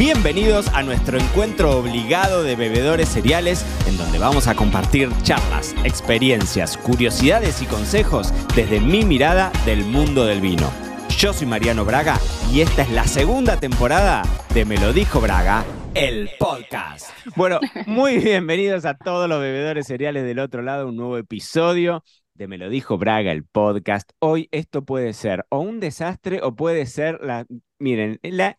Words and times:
Bienvenidos 0.00 0.68
a 0.68 0.82
nuestro 0.82 1.18
encuentro 1.18 1.78
obligado 1.78 2.42
de 2.42 2.56
bebedores 2.56 3.06
cereales, 3.06 3.66
en 3.86 3.98
donde 3.98 4.18
vamos 4.18 4.48
a 4.48 4.54
compartir 4.54 5.10
charlas, 5.24 5.74
experiencias, 5.84 6.78
curiosidades 6.78 7.60
y 7.60 7.66
consejos 7.66 8.32
desde 8.56 8.80
mi 8.80 9.04
mirada 9.04 9.52
del 9.66 9.84
mundo 9.84 10.24
del 10.24 10.40
vino. 10.40 10.72
Yo 11.18 11.34
soy 11.34 11.46
Mariano 11.46 11.84
Braga 11.84 12.18
y 12.50 12.62
esta 12.62 12.80
es 12.80 12.90
la 12.92 13.04
segunda 13.04 13.60
temporada 13.60 14.22
de 14.54 14.64
Me 14.64 14.78
lo 14.78 14.94
dijo 14.94 15.20
Braga, 15.20 15.66
el 15.92 16.30
podcast. 16.38 17.10
Bueno, 17.36 17.60
muy 17.84 18.16
bienvenidos 18.24 18.86
a 18.86 18.96
todos 18.96 19.28
los 19.28 19.38
bebedores 19.38 19.86
cereales 19.86 20.24
del 20.24 20.38
otro 20.38 20.62
lado, 20.62 20.88
un 20.88 20.96
nuevo 20.96 21.18
episodio 21.18 22.04
de 22.32 22.48
Me 22.48 22.56
lo 22.56 22.70
dijo 22.70 22.96
Braga, 22.96 23.32
el 23.32 23.44
podcast. 23.44 24.12
Hoy 24.18 24.48
esto 24.50 24.82
puede 24.82 25.12
ser 25.12 25.44
o 25.50 25.58
un 25.60 25.78
desastre 25.78 26.40
o 26.42 26.56
puede 26.56 26.86
ser 26.86 27.18
la... 27.20 27.44
Miren, 27.78 28.18
la 28.22 28.56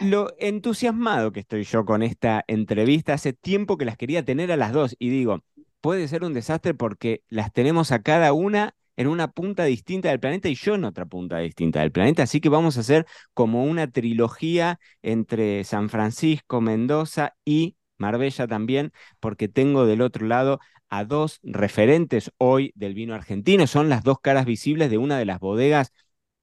lo 0.00 0.34
entusiasmado 0.38 1.32
que 1.32 1.40
estoy 1.40 1.64
yo 1.64 1.84
con 1.84 2.02
esta 2.02 2.44
entrevista. 2.46 3.14
Hace 3.14 3.32
tiempo 3.32 3.76
que 3.76 3.84
las 3.84 3.96
quería 3.96 4.24
tener 4.24 4.52
a 4.52 4.56
las 4.56 4.72
dos 4.72 4.96
y 4.98 5.10
digo, 5.10 5.42
puede 5.80 6.08
ser 6.08 6.24
un 6.24 6.34
desastre 6.34 6.74
porque 6.74 7.22
las 7.28 7.52
tenemos 7.52 7.92
a 7.92 8.02
cada 8.02 8.32
una 8.32 8.74
en 8.96 9.06
una 9.08 9.28
punta 9.32 9.64
distinta 9.64 10.10
del 10.10 10.20
planeta 10.20 10.48
y 10.48 10.54
yo 10.54 10.74
en 10.74 10.84
otra 10.84 11.06
punta 11.06 11.38
distinta 11.38 11.80
del 11.80 11.92
planeta. 11.92 12.22
Así 12.22 12.40
que 12.40 12.48
vamos 12.48 12.76
a 12.76 12.80
hacer 12.80 13.06
como 13.34 13.64
una 13.64 13.90
trilogía 13.90 14.78
entre 15.02 15.64
San 15.64 15.88
Francisco, 15.88 16.60
Mendoza 16.60 17.34
y 17.44 17.76
Marbella 17.96 18.46
también, 18.46 18.92
porque 19.18 19.48
tengo 19.48 19.86
del 19.86 20.02
otro 20.02 20.26
lado 20.26 20.60
a 20.90 21.04
dos 21.04 21.38
referentes 21.42 22.30
hoy 22.38 22.72
del 22.74 22.94
vino 22.94 23.14
argentino. 23.14 23.66
Son 23.66 23.88
las 23.88 24.02
dos 24.02 24.20
caras 24.20 24.44
visibles 24.44 24.90
de 24.90 24.98
una 24.98 25.18
de 25.18 25.24
las 25.24 25.38
bodegas 25.40 25.92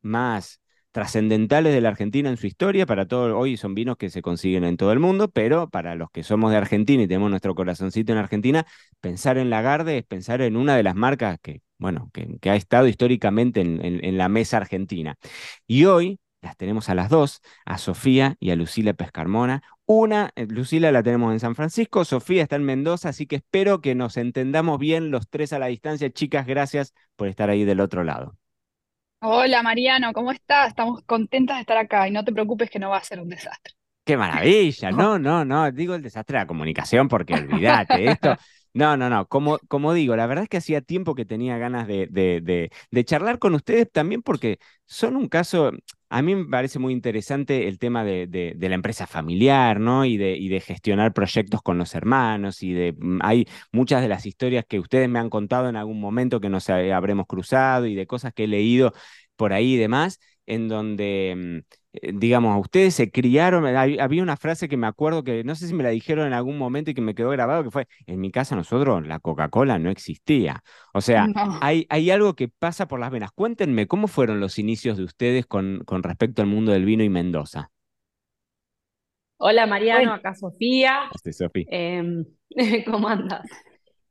más 0.02 0.62
trascendentales 0.98 1.76
de 1.76 1.80
la 1.80 1.90
Argentina 1.90 2.28
en 2.28 2.38
su 2.38 2.48
historia. 2.48 2.88
Para 2.88 3.06
todo, 3.08 3.38
hoy 3.38 3.56
son 3.56 3.76
vinos 3.76 3.98
que 3.98 4.10
se 4.10 4.24
consiguen 4.24 4.64
en 4.64 4.78
todo 4.78 4.92
el 4.92 5.00
mundo, 5.00 5.28
pero 5.30 5.70
para 5.70 5.94
los 5.94 6.10
que 6.10 6.24
somos 6.24 6.50
de 6.50 6.58
Argentina 6.58 7.04
y 7.04 7.08
tenemos 7.08 7.30
nuestro 7.30 7.54
corazoncito 7.54 8.14
en 8.14 8.18
Argentina, 8.18 8.66
pensar 9.00 9.38
en 9.38 9.52
Lagarde 9.52 10.00
es 10.00 10.06
pensar 10.06 10.42
en 10.42 10.58
una 10.58 10.76
de 10.76 10.82
las 10.82 10.96
marcas 10.96 11.38
que, 11.40 11.62
bueno, 11.78 12.10
que, 12.14 12.50
ha 12.50 12.56
estado 12.56 12.88
históricamente 12.88 13.62
en, 13.62 14.18
la 14.18 14.28
mesa 14.28 14.58
argentina. 14.58 15.18
Y 15.68 15.86
hoy 15.86 16.20
las 16.42 16.58
tenemos 16.58 16.90
a 16.90 16.96
las 16.96 17.10
dos, 17.12 17.42
a 17.64 17.78
Sofía 17.78 18.36
y 18.40 18.50
a 18.50 18.56
Lucila 18.56 18.94
Pescarmona. 18.94 19.62
Una, 19.86 20.32
eh, 20.36 20.48
Lucila 20.50 20.92
la 20.92 21.04
tenemos 21.04 21.32
en 21.32 21.40
San 21.40 21.54
Francisco, 21.54 22.06
Sofía 22.06 22.42
está 22.42 22.56
en 22.56 22.64
Mendoza, 22.64 23.10
así 23.10 23.28
que 23.28 23.36
espero 23.36 23.82
que 23.82 23.94
nos 23.94 24.18
entendamos 24.18 24.80
bien 24.80 25.12
los 25.12 25.30
tres 25.30 25.54
a 25.54 25.60
la 25.60 25.68
distancia. 25.68 26.10
Chicas, 26.10 26.48
gracias 26.48 26.96
por 27.16 27.28
estar 27.28 27.52
ahí 27.52 27.66
del 27.66 27.82
otro 27.82 28.04
lado. 28.04 28.36
Hola 29.20 29.64
Mariano, 29.64 30.14
¿cómo 30.14 30.32
estás? 30.32 30.70
Estamos 30.70 31.02
contentas 31.06 31.58
de 31.58 31.62
estar 31.62 31.78
acá 31.78 32.08
y 32.08 32.12
no 32.12 32.24
te 32.24 32.32
preocupes 32.32 32.70
que 32.70 32.78
no 32.78 32.92
va 32.92 32.98
a 32.98 33.04
ser 33.04 33.20
un 33.20 33.30
desastre. 33.30 33.74
Qué 34.06 34.16
maravilla, 34.16 34.92
no, 34.92 35.18
no, 35.20 35.44
no, 35.44 35.72
digo 35.72 35.96
el 35.96 36.04
desastre 36.04 36.38
de 36.38 36.44
la 36.44 36.48
comunicación 36.48 37.08
porque 37.08 37.34
olvídate, 37.34 38.12
esto, 38.12 38.36
no, 38.74 38.96
no, 38.96 39.10
no, 39.10 39.28
como, 39.28 39.58
como 39.68 39.94
digo, 39.94 40.16
la 40.16 40.28
verdad 40.28 40.44
es 40.44 40.50
que 40.50 40.58
hacía 40.58 40.82
tiempo 40.82 41.16
que 41.16 41.26
tenía 41.26 41.58
ganas 41.58 41.88
de, 41.88 42.08
de, 42.12 42.70
de, 42.92 43.06
charlar 43.06 43.40
con 43.40 43.56
ustedes 43.56 43.92
también 43.92 44.22
porque 44.22 44.60
son 44.86 45.16
un 45.16 45.28
caso, 45.28 45.72
a 46.10 46.22
mí 46.22 46.36
me 46.36 46.46
parece 46.46 46.80
muy 46.80 46.94
interesante 46.94 47.68
el 47.68 47.80
tema 47.80 48.04
de, 48.04 48.28
de, 48.28 48.70
la 48.70 48.76
empresa 48.76 49.08
familiar, 49.08 49.80
¿no? 49.80 50.06
Y 50.06 50.18
de, 50.18 50.38
y 50.38 50.48
de 50.50 50.62
gestionar 50.62 51.14
proyectos 51.14 51.62
con 51.62 51.78
los 51.78 51.96
hermanos 51.96 52.64
y 52.64 52.74
de, 52.74 52.94
mm, 52.98 53.20
hay 53.22 53.48
muchas 53.72 54.02
de 54.02 54.08
las 54.08 54.26
historias 54.26 54.66
que 54.68 54.80
ustedes 54.80 55.10
me 55.10 55.20
han 55.20 55.30
contado 55.30 55.70
en 55.70 55.76
algún 55.76 56.00
momento 56.00 56.40
que 56.40 56.50
nos 56.50 56.70
habremos 56.70 57.28
cruzado 57.28 57.86
y 57.88 57.96
de 57.96 58.08
cosas 58.08 58.34
que 58.34 58.46
he 58.46 58.48
leído 58.48 58.94
por 59.36 59.54
ahí 59.54 59.74
y 59.74 59.78
demás, 59.78 60.20
en 60.46 60.68
donde 60.70 61.64
mm, 61.66 61.76
digamos, 62.02 62.60
ustedes 62.60 62.94
se 62.96 63.12
criaron, 63.12 63.66
había 63.66 64.24
una 64.24 64.38
frase 64.38 64.68
que 64.68 64.78
me 64.78 64.88
acuerdo 64.88 65.24
que 65.24 65.44
no 65.44 65.56
sé 65.56 65.68
si 65.68 65.74
me 65.74 65.84
la 65.84 65.90
dijeron 65.90 66.28
en 66.28 66.34
algún 66.34 66.58
momento 66.58 66.92
y 66.92 66.94
que 66.94 67.02
me 67.02 67.16
quedó 67.16 67.30
grabado, 67.30 67.64
que 67.64 67.72
fue, 67.72 67.88
en 68.06 68.20
mi 68.20 68.32
casa 68.32 68.56
nosotros 68.56 69.06
la 69.08 69.20
Coca-Cola 69.20 69.80
no 69.80 69.90
existía. 69.90 70.64
O 70.94 71.02
sea, 71.02 71.28
hay, 71.62 71.86
hay 71.90 72.12
algo 72.12 72.36
que 72.36 72.48
pasa 72.48 72.88
por 72.88 73.00
las 73.00 73.12
venas. 73.12 73.32
Cuéntenme, 73.32 73.88
¿cómo 73.88 74.08
fueron 74.08 74.40
los 74.40 74.60
inicios 74.60 74.98
de 74.98 75.04
ustedes 75.04 75.46
con, 75.46 75.84
con 75.86 76.04
respecto 76.04 76.42
al 76.42 76.48
mundo 76.48 76.72
del 76.72 76.86
vino 76.86 77.04
y 77.04 77.10
Mendoza? 77.10 77.72
Hola 79.40 79.68
Mariano, 79.68 80.14
acá 80.14 80.34
Sofía. 80.34 81.10
Este, 81.14 81.32
Sofía. 81.32 81.66
Em, 81.70 82.26
¿Cómo 82.86 83.08
andas? 83.08 83.48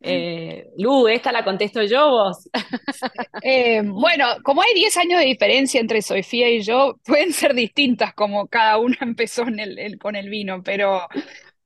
Eh, 0.01 0.69
Lu, 0.77 1.09
esta 1.09 1.33
la 1.33 1.45
contesto 1.45 1.83
yo 1.83 2.11
vos. 2.11 2.49
Eh, 3.43 3.83
bueno, 3.85 4.27
como 4.43 4.63
hay 4.63 4.75
10 4.75 4.97
años 4.97 5.21
de 5.21 5.27
diferencia 5.27 5.81
entre 5.81 6.03
Sofía 6.03 6.51
y 6.51 6.63
yo, 6.63 6.99
pueden 7.05 7.33
ser 7.33 7.55
distintas 7.55 8.15
como 8.15 8.49
cada 8.49 8.79
una 8.79 8.97
empezó 9.03 9.45
con 10.01 10.17
el 10.17 10.31
vino, 10.31 10.63
pero 10.63 11.03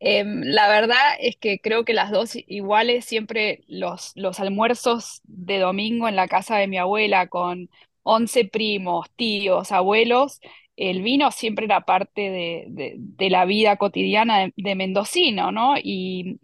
em, 0.01 0.43
la 0.45 0.69
verdad 0.69 0.99
es 1.21 1.37
que 1.37 1.61
creo 1.61 1.85
que 1.85 1.95
las 1.95 2.11
dos 2.11 2.37
iguales, 2.47 3.05
siempre 3.05 3.63
los, 3.69 4.13
los 4.15 4.41
almuerzos 4.41 5.21
de 5.25 5.59
domingo 5.59 6.09
en 6.09 6.17
la 6.17 6.29
casa 6.29 6.57
de 6.57 6.67
mi 6.69 6.79
abuela 6.79 7.29
con 7.29 7.71
11 8.03 8.47
primos, 8.47 9.11
tíos, 9.17 9.73
abuelos, 9.73 10.41
el 10.81 11.03
vino 11.03 11.31
siempre 11.31 11.67
era 11.67 11.83
parte 11.83 12.31
de, 12.31 13.31
la 13.31 13.45
vida 13.45 13.77
cotidiana 13.77 14.51
de, 14.57 14.75
mendocino, 14.75 15.53
¿no? 15.53 15.75
Y, 15.77 16.39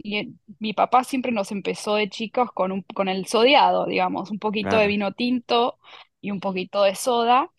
mi 0.61 0.73
papá 0.73 1.05
siempre 1.05 1.33
nos 1.33 1.53
empezó 1.53 1.95
de 1.97 2.09
chicos 2.09 2.51
con, 2.53 2.73
un, 2.73 2.83
con 2.83 3.09
el 3.09 3.27
sodiado, 3.27 3.87
digamos, 3.87 4.31
un 4.31 4.39
poquito 4.39 4.77
de 4.77 4.87
vino 4.87 5.13
tinto 5.13 5.79
y 6.21 6.31
un 6.31 6.41
poquito 6.41 6.83
de 6.83 6.95
soda, 6.95 7.51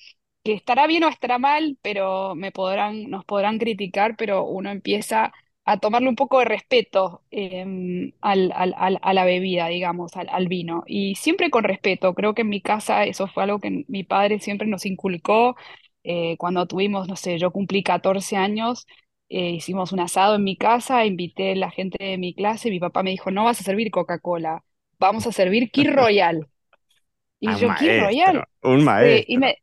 que 0.44 0.53
estará 0.53 0.88
bien 0.88 1.03
o 1.03 1.09
estará 1.09 1.40
mal, 1.40 1.78
pero 1.81 2.36
me 2.36 2.52
podrán, 2.52 3.09
nos 3.09 3.25
podrán 3.25 3.59
criticar, 3.59 4.16
pero 4.18 4.46
uno 4.46 4.69
empieza 4.72 5.34
a 5.66 5.80
tomarle 5.80 6.07
un 6.09 6.16
poco 6.16 6.40
de 6.40 6.46
respeto 6.46 7.24
em, 7.30 8.13
al, 8.22 8.53
a 8.56 9.13
la 9.13 9.25
bebida, 9.25 9.68
digamos, 9.68 10.16
al, 10.16 10.30
al, 10.30 10.47
vino. 10.47 10.84
Y 10.88 11.16
siempre 11.16 11.50
con 11.50 11.66
respeto. 11.66 12.13
Creo 12.13 12.34
que 12.34 12.44
en 12.44 12.50
mi 12.50 12.62
casa 12.62 13.03
eso 13.03 13.28
fue 13.28 13.44
algo 13.44 13.59
que 13.59 13.84
mi 13.90 14.03
padre 14.06 14.40
siempre 14.40 14.68
nos 14.68 14.86
inculcó 14.86 15.57
eh, 16.03 16.38
cuando 16.38 16.68
tuvimos, 16.68 17.07
no 17.09 17.18
sé, 17.18 17.38
yo 17.38 17.52
cumplí 17.52 17.84
14 17.84 18.38
años, 18.38 18.88
eh, 19.30 19.52
hicimos 19.52 19.92
un 19.92 20.00
asado 20.00 20.36
en 20.36 20.44
mi 20.44 20.58
casa, 20.58 21.06
invité 21.06 21.52
a 21.52 21.56
la 21.56 21.72
gente 21.72 22.04
de 22.04 22.18
mi 22.18 22.34
clase, 22.34 22.70
mi 22.70 22.80
papá 22.80 23.04
me 23.04 23.12
dijo, 23.12 23.32
no 23.32 23.44
vas 23.44 23.60
a 23.60 23.64
servir 23.64 23.92
Coca-Cola, 23.92 24.64
vamos 25.00 25.28
a 25.28 25.32
servir 25.32 25.72
Kir 25.72 25.92
Royal. 25.96 26.48
Y 27.40 27.54
yo, 27.56 27.70
Kir 27.76 28.02
Royal. 28.02 28.44
Un 28.64 28.84
maestro. 28.84 29.26
y, 29.28 29.38
me, 29.38 29.58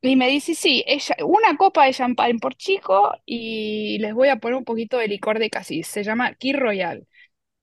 y 0.00 0.16
me 0.16 0.28
dice, 0.28 0.54
sí, 0.54 0.82
ella, 0.86 1.16
una 1.24 1.56
copa 1.56 1.84
de 1.86 1.92
champán 1.92 2.38
por 2.38 2.54
chico 2.54 3.12
y 3.26 3.98
les 3.98 4.14
voy 4.14 4.28
a 4.28 4.36
poner 4.36 4.56
un 4.56 4.64
poquito 4.64 4.98
de 4.98 5.08
licor 5.08 5.38
de 5.38 5.50
casis, 5.50 5.86
se 5.86 6.04
llama 6.04 6.34
Kir 6.34 6.58
Royal. 6.58 7.06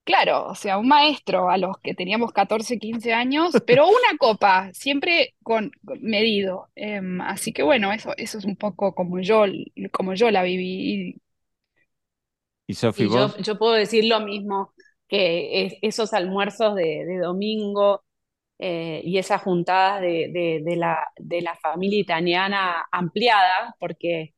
Claro, 0.10 0.48
o 0.48 0.56
sea, 0.56 0.80
un 0.80 0.88
maestro 0.88 1.52
a 1.52 1.58
los 1.58 1.78
que 1.84 1.94
teníamos 1.94 2.32
14, 2.32 2.80
15 2.80 3.14
años, 3.14 3.54
pero 3.68 3.88
una 3.88 4.18
copa, 4.18 4.72
siempre 4.74 5.36
con, 5.44 5.72
medido. 6.02 6.70
Em, 6.76 7.22
así 7.22 7.54
que 7.54 7.62
bueno, 7.62 7.92
eso, 7.94 8.14
eso 8.18 8.40
es 8.40 8.46
un 8.46 8.56
poco 8.56 8.96
como 8.96 9.20
yo, 9.20 9.46
como 9.92 10.16
yo 10.16 10.32
la 10.32 10.42
viví. 10.42 11.22
¿Y 12.70 12.76
Sofi? 12.76 13.10
Yo, 13.10 13.58
puedo 13.58 13.74
decir 13.74 14.06
lo 14.06 14.20
mismo, 14.20 14.76
que 15.08 15.80
esos 15.82 16.14
almuerzos 16.14 16.76
de, 16.76 17.18
domingo 17.20 18.04
eh, 18.60 19.02
y 19.04 19.18
esas 19.18 19.42
juntadas 19.42 20.02
de, 20.02 20.62
de, 20.64 20.76
la, 20.76 21.00
de 21.18 21.42
la 21.42 21.56
familia 21.56 22.00
italiana 22.00 22.86
ampliada, 22.92 23.76
porque 23.80 24.36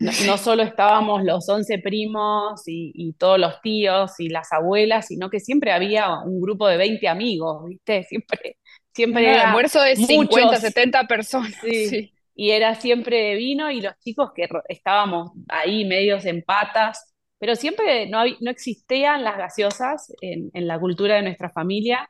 no, 0.00 0.36
solo 0.36 0.64
estábamos 0.64 1.22
los 1.22 1.48
once 1.48 1.78
primos 1.78 2.64
y, 2.66 3.12
todos 3.12 3.38
los 3.38 3.60
tíos 3.60 4.18
y 4.18 4.30
las 4.30 4.52
abuelas, 4.52 5.06
sino 5.06 5.30
que 5.30 5.38
siempre 5.38 5.70
había 5.70 6.18
un 6.18 6.40
grupo 6.40 6.66
de 6.66 6.76
20 6.76 7.06
amigos, 7.06 7.68
¿viste? 7.68 8.02
Siempre, 8.08 8.56
siempre 8.92 9.30
era 9.30 9.46
almuerzo 9.50 9.80
de 9.80 9.94
50, 9.94 10.56
70 10.56 11.06
personas. 11.06 11.54
Sí. 11.62 12.12
Y 12.34 12.50
era 12.50 12.74
siempre 12.74 13.16
de 13.22 13.34
vino 13.36 13.70
y 13.70 13.80
los 13.80 13.96
chicos 14.00 14.32
que 14.34 14.48
estábamos 14.68 15.30
ahí 15.48 15.84
medios 15.84 16.24
en 16.24 16.42
patas, 16.42 17.09
pero 17.40 17.56
siempre 17.56 18.08
no, 18.08 18.22
no 18.40 18.50
existían 18.50 19.24
las 19.24 19.36
gaseosas 19.36 20.14
en, 20.20 20.50
la 20.54 20.78
cultura 20.78 21.16
de 21.16 21.22
nuestra 21.22 21.50
familia. 21.50 22.08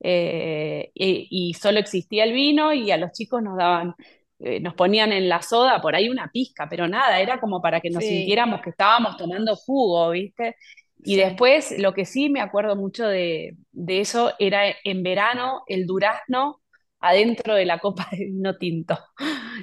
Eh, 0.00 0.90
y, 0.94 1.54
solo 1.54 1.80
existía 1.80 2.24
el 2.24 2.34
vino 2.34 2.72
y 2.74 2.90
a 2.90 2.98
los 2.98 3.12
chicos 3.12 3.42
nos 3.42 3.56
daban 3.56 3.94
eh, 4.38 4.60
nos 4.60 4.74
ponían 4.74 5.12
en 5.12 5.30
la 5.30 5.40
soda 5.40 5.80
por 5.80 5.94
ahí 5.96 6.10
una 6.10 6.30
pizca, 6.30 6.68
pero 6.68 6.86
nada, 6.86 7.20
era 7.20 7.40
como 7.40 7.62
para 7.62 7.80
que 7.80 7.88
nos 7.88 8.04
sintiéramos 8.04 8.60
que 8.60 8.70
estábamos 8.70 9.16
tomando 9.16 9.56
jugo, 9.56 10.10
¿viste? 10.10 10.56
Y 10.98 11.16
después, 11.16 11.74
lo 11.78 11.94
que 11.94 12.04
sí 12.04 12.28
me 12.28 12.40
acuerdo 12.40 12.76
mucho 12.76 13.06
de, 13.06 13.56
eso 13.86 14.32
era 14.38 14.64
en 14.84 15.02
verano 15.02 15.62
el 15.68 15.86
durazno 15.86 16.60
adentro 17.00 17.54
de 17.54 17.64
la 17.64 17.78
copa 17.78 18.08
de 18.10 18.26
vino 18.26 18.56
tinto. 18.58 18.98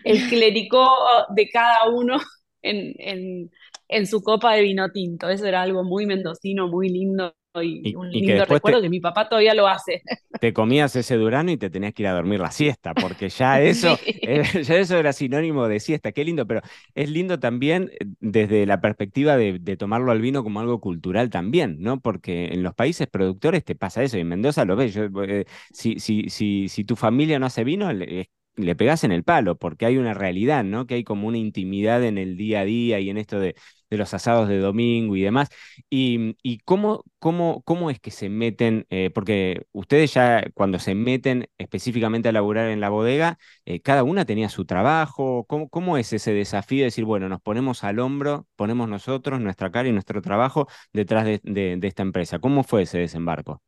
El 0.04 0.18
clericó 0.30 0.89
de 1.36 1.50
cada 1.50 1.89
uno 1.89 2.18
en, 2.62 2.95
en, 2.98 3.51
en, 3.88 4.08
su 4.08 4.22
copa 4.22 4.54
de 4.54 4.62
vino 4.64 4.92
tinto. 4.92 5.30
Eso 5.30 5.46
era 5.46 5.62
algo 5.62 5.84
muy 5.84 6.06
mendocino, 6.06 6.68
muy 6.68 6.90
lindo 6.90 7.34
y, 7.62 7.96
un 7.96 8.10
lindo 8.10 8.46
recuerdo 8.46 8.82
que 8.82 8.90
mi 8.90 9.00
papá 9.00 9.30
todavía 9.30 9.54
lo 9.54 9.68
hace. 9.68 10.02
Te 10.42 10.54
comías 10.54 10.96
ese 10.96 11.16
durano 11.16 11.52
y 11.52 11.58
te 11.58 11.70
tenías 11.70 11.94
que 11.94 12.04
ir 12.04 12.08
a 12.08 12.14
dormir 12.14 12.40
la 12.40 12.52
siesta, 12.52 12.94
porque 12.94 13.30
ya 13.30 13.62
eso, 13.62 13.98
era, 14.22 14.44
ya 14.62 14.76
eso 14.76 14.98
era 14.98 15.14
sinónimo 15.14 15.68
de 15.68 15.80
siesta. 15.80 16.12
Qué 16.12 16.26
lindo, 16.26 16.48
pero 16.48 16.62
es 16.96 17.10
lindo 17.10 17.40
también 17.40 17.92
eh, 17.94 18.06
desde 18.20 18.66
la 18.66 18.82
perspectiva 18.82 19.38
de, 19.38 19.78
tomarlo 19.78 20.12
al 20.12 20.22
vino 20.22 20.44
como 20.44 20.60
algo 20.60 20.80
cultural 20.82 21.30
también, 21.30 21.78
¿no? 21.80 22.00
Porque 22.00 22.48
en 22.48 22.64
los 22.64 22.74
países 22.74 23.08
productores 23.08 23.64
te 23.64 23.76
pasa 23.76 24.04
eso, 24.04 24.18
y 24.18 24.22
en 24.22 24.28
Mendoza 24.28 24.66
lo 24.66 24.76
ves. 24.76 24.98
Eh, 24.98 25.46
si, 25.72 26.00
si, 26.00 26.30
si, 26.30 26.68
si 26.70 26.84
tu 26.84 26.96
familia 26.96 27.40
no 27.40 27.46
hace 27.46 27.64
vino, 27.64 27.90
es 27.90 28.28
le 28.56 28.76
pegas 28.76 29.04
en 29.04 29.12
el 29.12 29.24
palo, 29.24 29.58
porque 29.58 29.86
hay 29.86 29.98
una 29.98 30.14
realidad, 30.14 30.64
¿no? 30.64 30.86
Que 30.88 30.96
hay 30.96 31.04
como 31.04 31.28
una 31.28 31.38
intimidad 31.38 32.04
en 32.04 32.18
el 32.18 32.38
día 32.38 32.62
a 32.62 32.66
día 32.66 33.00
y 33.00 33.10
en 33.10 33.18
esto 33.18 33.40
de, 33.40 33.56
los 33.90 34.14
asados 34.14 34.50
de 34.50 34.58
domingo 34.60 35.16
y 35.16 35.22
demás. 35.22 35.50
Y, 35.90 36.60
cómo, 36.66 37.04
cómo, 37.20 37.62
cómo, 37.64 37.90
es 37.90 38.00
que 38.00 38.12
se 38.12 38.30
meten, 38.30 38.86
eh, 38.90 39.12
porque 39.14 39.66
ustedes 39.72 40.14
ya 40.14 40.44
cuando 40.54 40.80
se 40.80 40.96
meten 40.96 41.48
específicamente 41.58 42.30
a 42.30 42.32
laburar 42.32 42.70
en 42.70 42.80
la 42.82 42.90
bodega, 42.90 43.38
eh, 43.66 43.82
cada 43.82 44.04
una 44.04 44.26
tenía 44.26 44.50
su 44.50 44.66
trabajo. 44.66 45.46
¿Cómo, 45.48 45.70
¿Cómo 45.70 45.98
es 45.98 46.14
ese 46.14 46.34
desafío 46.34 46.80
de 46.80 46.86
decir, 46.86 47.06
bueno, 47.06 47.30
nos 47.30 47.42
ponemos 47.42 47.84
al 47.84 48.00
hombro, 48.00 48.48
ponemos 48.56 48.90
nosotros 48.90 49.40
nuestra 49.42 49.72
cara 49.72 49.88
y 49.90 49.92
nuestro 49.92 50.22
trabajo 50.22 50.68
detrás 50.94 51.26
de 51.26 51.80
esta 51.84 52.02
empresa? 52.04 52.40
¿Cómo 52.40 52.64
fue 52.64 52.84
ese 52.84 53.00
desembarco? 53.00 53.62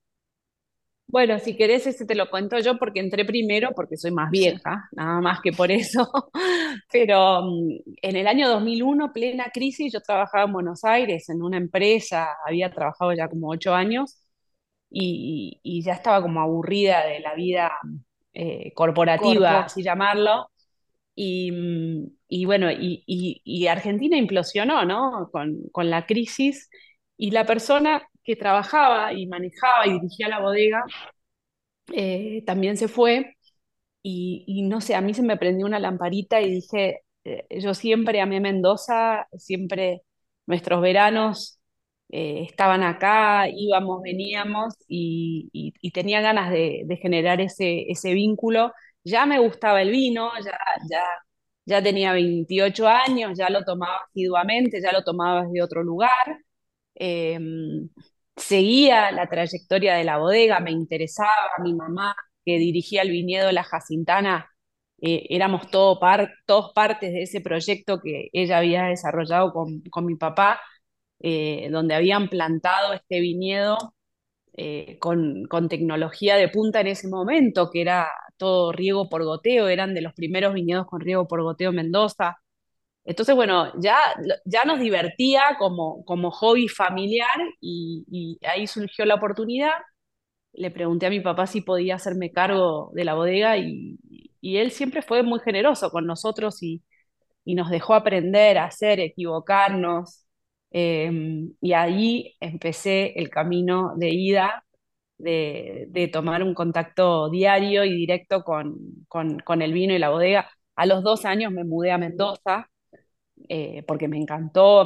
Bueno, 1.08 1.38
si 1.40 1.56
querés, 1.56 1.86
ese 1.86 2.06
te 2.06 2.16
lo 2.16 2.30
cuento 2.30 2.58
yo 2.60 2.78
porque 2.78 3.00
entré 3.00 3.26
primero, 3.26 3.72
porque 3.76 3.96
soy 3.96 4.12
más 4.12 4.32
vieja, 4.32 4.90
nada 4.92 5.22
más 5.22 5.40
que 5.42 5.52
por 5.52 5.72
eso. 5.72 6.12
Pero 6.92 7.44
mm, 7.44 7.70
en 8.02 8.16
el 8.16 8.28
año 8.28 8.50
2001, 8.50 9.14
plena 9.14 9.52
crisis, 9.54 9.94
yo 9.94 10.02
trabajaba 10.02 10.46
en 10.46 10.54
Buenos 10.54 10.84
Aires 10.84 11.30
en 11.30 11.44
una 11.44 11.58
empresa, 11.58 12.30
había 12.46 12.72
trabajado 12.72 13.14
ya 13.14 13.30
como 13.30 13.50
ocho 13.50 13.74
años 13.74 14.26
y, 14.90 15.82
ya 15.84 15.94
estaba 15.94 16.22
como 16.22 16.42
aburrida 16.42 17.06
de 17.06 17.20
la 17.20 17.36
vida 17.36 17.72
eh, 18.34 18.74
corporativa, 18.74 19.66
así 19.66 19.84
llamarlo. 19.84 20.50
Y, 21.16 21.52
mm, 21.52 22.46
bueno, 22.46 22.70
y, 22.72 23.68
Argentina 23.68 24.18
implosionó, 24.18 24.86
¿no? 24.86 25.30
Con, 25.32 25.70
con 25.72 25.90
la 25.90 26.06
crisis 26.06 26.70
y 27.18 27.32
la 27.32 27.46
persona 27.46 28.04
que 28.26 28.36
trabajaba 28.36 29.14
y 29.14 29.28
manejaba 29.28 29.88
y 29.88 29.94
dirigía 29.94 30.30
la 30.30 30.40
bodega, 30.40 30.84
eh, 31.94 32.44
también 32.46 32.78
se 32.78 32.88
fue. 32.88 33.36
Y, 34.04 34.64
no 34.70 34.82
sé, 34.82 34.96
a 34.96 35.02
mí 35.02 35.14
se 35.16 35.24
me 35.24 35.38
prendió 35.38 35.66
una 35.66 35.80
lamparita 35.80 36.42
y 36.42 36.52
dije, 36.52 37.02
eh, 37.24 37.48
yo 37.62 37.74
siempre 37.74 38.22
amé 38.22 38.40
Mendoza, 38.40 39.28
siempre 39.38 40.04
nuestros 40.46 40.82
veranos 40.82 41.60
eh, 42.10 42.44
estaban 42.50 42.84
acá, 42.84 43.48
íbamos, 43.50 44.02
veníamos 44.04 44.76
y, 44.88 45.74
tenía 45.94 46.22
ganas 46.22 46.52
de, 46.52 46.86
generar 47.02 47.42
ese, 47.42 47.86
ese 47.92 48.14
vínculo. 48.14 48.74
Ya 49.04 49.26
me 49.26 49.40
gustaba 49.40 49.82
el 49.82 49.92
vino, 49.92 50.32
ya, 50.44 50.58
ya, 50.90 51.04
ya 51.66 51.84
tenía 51.84 52.14
28 52.14 52.88
años, 52.88 53.38
ya 53.38 53.50
lo 53.50 53.64
tomaba 53.64 54.00
asiduamente, 54.10 54.82
ya 54.82 54.92
lo 54.92 55.04
tomaba 55.04 55.44
desde 55.46 55.62
otro 55.64 55.84
lugar. 55.84 56.40
Em, 56.96 57.90
seguía 58.36 59.12
la 59.12 59.28
trayectoria 59.28 59.96
de 59.96 60.04
la 60.04 60.18
bodega, 60.18 60.60
me 60.60 60.72
interesaba, 60.72 61.32
mi 61.64 61.74
mamá 61.74 62.16
que 62.46 62.58
dirigía 62.60 63.02
el 63.02 63.12
viñedo 63.12 63.52
La 63.52 63.64
Jacintana, 63.64 64.52
eh, 65.02 65.28
éramos 65.30 65.70
todo 65.72 66.00
todos 66.46 66.72
partes 66.74 67.12
de 67.14 67.24
ese 67.24 67.42
proyecto 67.42 68.00
que 68.02 68.30
ella 68.34 68.60
había 68.60 68.86
desarrollado 68.86 69.52
con, 69.54 70.06
mi 70.06 70.16
papá, 70.16 70.62
eh, 71.20 71.70
donde 71.72 71.96
habían 71.96 72.30
plantado 72.30 72.94
este 72.94 73.20
viñedo 73.20 73.78
eh, 74.54 74.98
con, 75.00 75.46
con, 75.48 75.70
tecnología 75.70 76.38
de 76.38 76.50
punta 76.50 76.82
en 76.82 76.88
ese 76.88 77.08
momento, 77.10 77.70
que 77.72 77.82
era 77.82 78.10
todo 78.38 78.72
riego 78.72 79.10
por 79.10 79.24
goteo, 79.26 79.68
eran 79.68 79.94
de 79.94 80.02
los 80.02 80.14
primeros 80.14 80.54
viñedos 80.54 80.88
con 80.88 81.02
riego 81.02 81.28
por 81.28 81.44
goteo 81.44 81.72
en 81.72 81.78
Mendoza. 81.78 82.38
Entonces, 83.06 83.36
bueno, 83.36 83.72
ya, 83.80 83.98
ya 84.46 84.66
nos 84.66 84.80
divertía 84.80 85.42
como, 85.60 86.04
como 86.06 86.32
hobby 86.32 86.68
familiar 86.68 87.30
y, 87.62 88.40
ahí 88.44 88.68
surgió 88.68 89.06
la 89.06 89.16
oportunidad. 89.16 89.74
Le 90.54 90.72
pregunté 90.72 91.08
a 91.08 91.10
mi 91.10 91.20
papá 91.22 91.48
si 91.48 91.62
podía 91.62 91.96
hacerme 91.96 92.32
cargo 92.32 92.92
de 92.94 93.06
la 93.06 93.16
bodega 93.16 93.58
y, 93.58 94.00
él 94.42 94.72
siempre 94.72 95.02
fue 95.02 95.24
muy 95.24 95.40
generoso 95.40 95.92
con 95.92 96.06
nosotros 96.08 96.62
y, 96.64 96.84
nos 97.46 97.70
dejó 97.70 97.94
aprender, 97.96 98.58
a 98.58 98.66
hacer, 98.66 99.00
equivocarnos. 99.00 100.26
Em, 100.72 101.54
y 101.62 101.74
ahí 101.74 102.36
empecé 102.40 103.14
el 103.20 103.30
camino 103.30 103.94
de 103.98 104.10
ida, 104.10 104.66
de, 105.18 106.10
tomar 106.14 106.44
un 106.44 106.54
contacto 106.54 107.30
diario 107.30 107.86
y 107.86 107.94
directo 107.96 108.44
con, 108.44 109.06
con 109.08 109.62
el 109.62 109.74
vino 109.74 109.94
y 109.94 110.00
la 110.00 110.10
bodega. 110.10 110.50
A 110.76 110.86
los 110.86 111.04
dos 111.04 111.26
años 111.26 111.52
me 111.52 111.64
mudé 111.64 111.92
a 111.92 111.98
Mendoza 111.98 112.70
eh, 113.50 113.84
porque 113.88 114.08
me 114.08 114.18
encantó, 114.18 114.86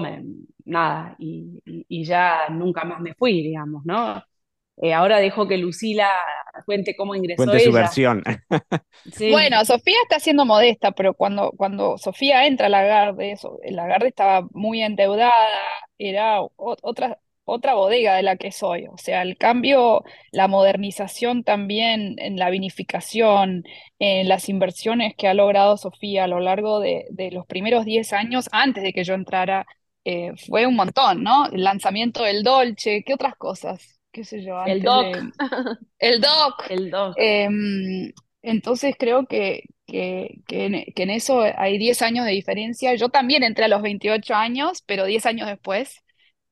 nada, 0.66 1.16
y, 1.20 2.04
ya 2.04 2.50
nunca 2.50 2.84
más 2.84 3.00
me 3.02 3.14
fui, 3.14 3.42
digamos, 3.44 3.86
¿no? 3.86 4.24
Eh, 4.82 4.94
ahora 4.94 5.20
dejo 5.20 5.48
que 5.48 5.58
Lucila 5.58 6.10
cuente 6.66 6.96
cómo 6.96 7.16
ingresó 7.16 7.44
Cuente 7.44 7.60
su 7.60 7.72
versión. 7.72 8.24
Bueno, 9.32 9.64
Sofía 9.66 9.96
está 10.04 10.20
siendo 10.20 10.46
modesta, 10.46 10.92
pero 10.92 11.14
cuando, 11.14 11.52
cuando 11.52 11.98
Sofía 11.98 12.46
entra 12.46 12.68
a 12.68 12.70
Lagarde, 12.70 13.36
Lagarde 13.70 14.08
estaba 14.08 14.48
muy 14.52 14.82
endeudada, 14.82 15.34
era 15.98 16.40
otra, 16.56 17.20
otra 17.50 17.74
bodega 17.74 18.16
de 18.16 18.24
la 18.24 18.38
que 18.38 18.52
soy. 18.52 18.88
O 18.88 18.98
sea, 18.98 19.22
el 19.22 19.38
cambio, 19.38 20.04
la 20.32 20.48
modernización 20.48 21.44
también 21.44 22.16
en 22.20 22.38
la 22.38 22.50
vinificación, 22.50 23.64
en 24.00 24.28
las 24.28 24.50
inversiones 24.50 25.16
que 25.16 25.28
ha 25.28 25.34
logrado 25.34 25.78
Sofía 25.78 26.26
a 26.26 26.28
lo 26.28 26.40
largo 26.40 26.80
de, 26.80 27.06
los 27.32 27.46
primeros 27.46 27.86
10 27.86 28.14
años, 28.14 28.50
antes 28.52 28.84
de 28.84 28.94
que 28.94 29.04
yo 29.04 29.14
entrara, 29.14 29.66
eh, 30.06 30.32
fue 30.48 30.66
un 30.66 30.76
montón, 30.76 31.24
¿no? 31.24 31.48
El 31.48 31.64
lanzamiento 31.64 32.24
del 32.24 32.44
Dolce, 32.44 33.04
¿qué 33.06 33.14
otras 33.14 33.36
cosas? 33.36 34.00
¿Qué 34.12 34.24
sé 34.24 34.44
yo? 34.44 34.64
el 34.66 34.82
DOC. 34.82 35.18
El 36.00 36.22
DOC. 36.22 36.70
El 36.70 36.90
DOC. 36.90 37.14
Em, 37.18 38.12
entonces 38.42 38.96
creo 38.98 39.26
que, 39.26 39.64
que, 39.86 40.42
en, 40.50 41.10
eso 41.10 41.42
hay 41.58 41.78
10 41.78 42.02
años 42.02 42.26
de 42.26 42.32
diferencia. 42.32 42.96
Yo 42.96 43.10
también 43.10 43.44
entré 43.44 43.66
a 43.66 43.68
los 43.68 43.82
28 43.82 44.34
años, 44.34 44.84
pero 44.86 45.06
10 45.06 45.26
años 45.26 45.48
después. 45.48 46.02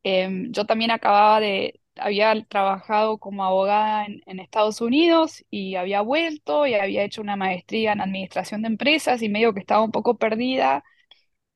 Em, 0.04 0.52
yo 0.52 0.66
también 0.66 0.92
acababa 0.92 1.40
de, 1.40 1.82
había 1.98 2.34
trabajado 2.46 3.18
como 3.18 3.44
abogada 3.44 4.06
en, 4.06 4.40
Estados 4.40 4.82
Unidos 4.82 5.44
y 5.50 5.76
había 5.76 6.02
vuelto 6.02 6.66
y 6.66 6.76
había 6.76 7.04
hecho 7.04 7.22
una 7.22 7.36
maestría 7.36 7.94
en 7.94 8.02
administración 8.02 8.62
de 8.62 8.70
empresas 8.70 9.22
y 9.22 9.30
medio 9.30 9.54
que 9.54 9.60
estaba 9.60 9.84
un 9.84 9.92
poco 9.92 10.18
perdida 10.18 10.84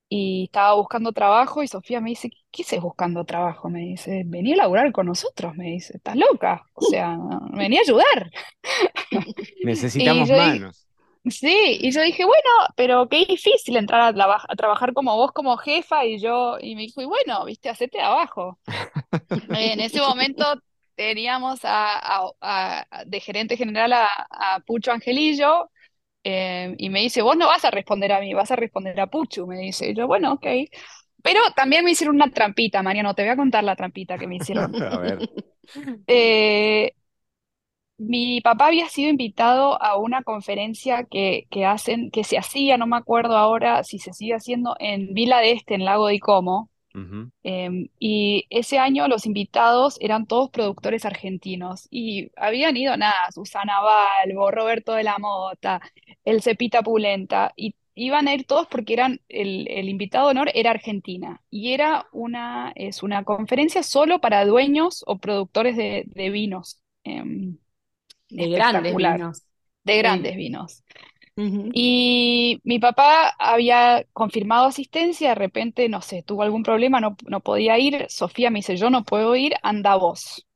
y 0.08 0.44
estaba 0.44 0.74
buscando 0.74 1.12
trabajo 1.12 1.62
y 1.62 1.68
Sofía 1.68 2.00
me 2.02 2.10
dice, 2.10 2.30
¿qué 2.50 2.62
haces 2.62 2.82
buscando 2.82 3.24
trabajo? 3.24 3.70
Me 3.70 3.80
dice, 3.80 4.24
vení 4.26 4.52
a 4.52 4.56
laburar 4.56 4.92
con 4.92 5.06
nosotros, 5.06 5.54
me 5.56 5.70
dice, 5.70 5.96
estás 5.96 6.16
loca, 6.16 6.66
o 6.74 6.82
sea, 6.82 7.16
vení 7.52 7.78
a 7.78 7.80
ayudar. 7.80 8.30
Necesitamos 9.64 10.28
manos. 10.28 10.86
Sí, 11.24 11.78
y 11.80 11.92
yo 11.92 12.02
dije, 12.02 12.24
bueno, 12.24 12.50
pero 12.74 13.08
qué 13.08 13.24
difícil 13.24 13.76
entrar 13.76 14.00
a, 14.00 14.56
trabajar 14.56 14.92
como 14.92 15.16
vos 15.16 15.30
como 15.32 15.56
jefa 15.56 16.04
y 16.04 16.18
yo, 16.18 16.56
y 16.60 16.74
me 16.74 16.82
dijo, 16.82 17.00
y 17.00 17.04
bueno, 17.04 17.44
viste, 17.44 17.68
hacete 17.68 18.00
abajo. 18.00 18.58
en 19.50 19.80
ese 19.80 20.00
momento 20.00 20.44
teníamos 20.96 21.60
a, 21.62 22.24
de 23.06 23.20
gerente 23.20 23.56
general 23.56 23.92
a, 23.92 24.60
Pucho 24.66 24.90
Angelillo 24.90 25.70
eh, 26.24 26.74
y 26.78 26.90
me 26.90 27.00
dice, 27.00 27.22
vos 27.22 27.36
no 27.36 27.46
vas 27.46 27.64
a 27.64 27.70
responder 27.70 28.12
a 28.12 28.20
mí, 28.20 28.34
vas 28.34 28.50
a 28.50 28.56
responder 28.56 29.00
a 29.00 29.06
Pucho, 29.06 29.46
me 29.46 29.58
dice. 29.58 29.90
Y 29.90 29.94
yo, 29.94 30.06
bueno, 30.06 30.32
ok. 30.32 30.46
Pero 31.22 31.40
también 31.54 31.84
me 31.84 31.92
hicieron 31.92 32.16
una 32.16 32.30
trampita, 32.30 32.82
Mariano, 32.82 33.14
te 33.14 33.22
voy 33.22 33.30
a 33.30 33.36
contar 33.36 33.62
la 33.62 33.76
trampita 33.76 34.18
que 34.18 34.26
me 34.26 34.36
hicieron. 34.36 34.74
A 34.82 34.98
ver. 34.98 35.30
Eh, 36.06 36.94
mi 38.06 38.40
papá 38.40 38.66
había 38.66 38.88
sido 38.88 39.10
invitado 39.10 39.80
a 39.82 39.96
una 39.96 40.22
conferencia 40.22 41.04
que, 41.04 41.46
hacen, 41.66 42.10
que 42.10 42.24
se 42.24 42.38
hacía, 42.38 42.76
no 42.76 42.86
me 42.86 42.96
acuerdo 42.96 43.36
ahora 43.36 43.84
si 43.84 43.98
se 43.98 44.12
sigue 44.12 44.34
haciendo, 44.34 44.76
en 44.78 45.14
Vila 45.14 45.40
de 45.40 45.52
Este, 45.52 45.74
en 45.74 45.84
Lago 45.84 46.08
de 46.08 46.20
Como. 46.20 46.70
Em, 47.42 47.88
y 47.98 48.44
ese 48.50 48.78
año 48.78 49.08
los 49.08 49.24
invitados 49.24 49.96
eran 50.00 50.26
todos 50.26 50.50
productores 50.50 51.06
argentinos 51.06 51.88
y 51.90 52.30
habían 52.36 52.76
ido 52.76 52.94
nada, 52.98 53.30
Susana 53.32 53.80
Balbo, 53.80 54.50
Roberto 54.50 54.92
de 54.92 55.04
la 55.04 55.18
Mota, 55.18 55.80
el 56.24 56.42
Cepita 56.42 56.82
Pulenta, 56.82 57.52
y 57.56 57.74
iban 57.94 58.28
a 58.28 58.34
ir 58.34 58.44
todos 58.46 58.66
porque 58.68 58.92
eran, 58.92 59.20
el, 59.28 59.88
invitado 59.88 60.26
de 60.26 60.30
honor 60.32 60.50
era 60.54 60.70
Argentina 60.70 61.40
y 61.50 61.72
era 61.72 62.06
una, 62.12 62.72
es 62.74 63.02
una 63.02 63.24
conferencia 63.24 63.82
solo 63.82 64.20
para 64.20 64.44
dueños 64.44 65.02
o 65.06 65.18
productores 65.18 65.76
de, 65.76 66.30
vinos. 66.30 66.82
Em, 67.04 67.58
de 68.32 68.48
grandes 68.48 68.96
vinos. 68.96 69.42
De 69.84 69.98
grandes 69.98 70.36
vinos. 70.36 70.84
Y 71.34 72.60
mi 72.62 72.78
papá 72.78 73.34
había 73.38 74.04
confirmado 74.12 74.66
asistencia, 74.66 75.30
de 75.30 75.34
repente, 75.34 75.88
no 75.88 76.02
sé, 76.02 76.22
tuvo 76.22 76.42
algún 76.42 76.62
problema, 76.62 77.00
no, 77.00 77.16
no 77.26 77.40
podía 77.40 77.78
ir. 77.78 78.06
Sofía 78.08 78.50
me 78.50 78.58
dice, 78.58 78.76
yo 78.76 78.90
no 78.90 79.04
puedo 79.04 79.34
ir, 79.34 79.54
anda 79.62 79.96
vos. 79.96 80.46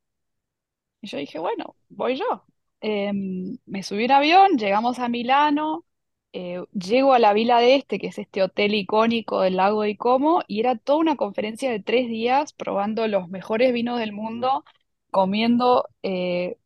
Y 1.00 1.08
yo 1.08 1.18
dije, 1.18 1.38
bueno, 1.38 1.76
voy 1.88 2.16
yo. 2.16 2.44
Em, 2.80 3.58
me 3.66 3.82
subí 3.82 4.04
un 4.04 4.12
avión, 4.12 4.58
llegamos 4.58 4.98
a 4.98 5.08
Milano, 5.08 5.84
eh, 6.32 6.62
llego 6.72 7.14
a 7.14 7.18
la 7.18 7.32
Vila 7.32 7.58
de 7.60 7.76
Este, 7.76 7.98
que 7.98 8.08
es 8.08 8.18
este 8.18 8.42
hotel 8.42 8.74
icónico 8.74 9.40
del 9.40 9.56
lago 9.56 9.82
de 9.82 9.96
Como, 9.96 10.42
y 10.46 10.60
era 10.60 10.76
toda 10.76 10.98
una 10.98 11.16
conferencia 11.16 11.70
de 11.70 11.80
tres 11.80 12.08
días 12.08 12.52
probando 12.52 13.06
los 13.08 13.28
mejores 13.28 13.72
vinos 13.72 13.98
del 13.98 14.12
mundo, 14.12 14.64
comiendo 15.10 15.88
eh, 16.02 16.58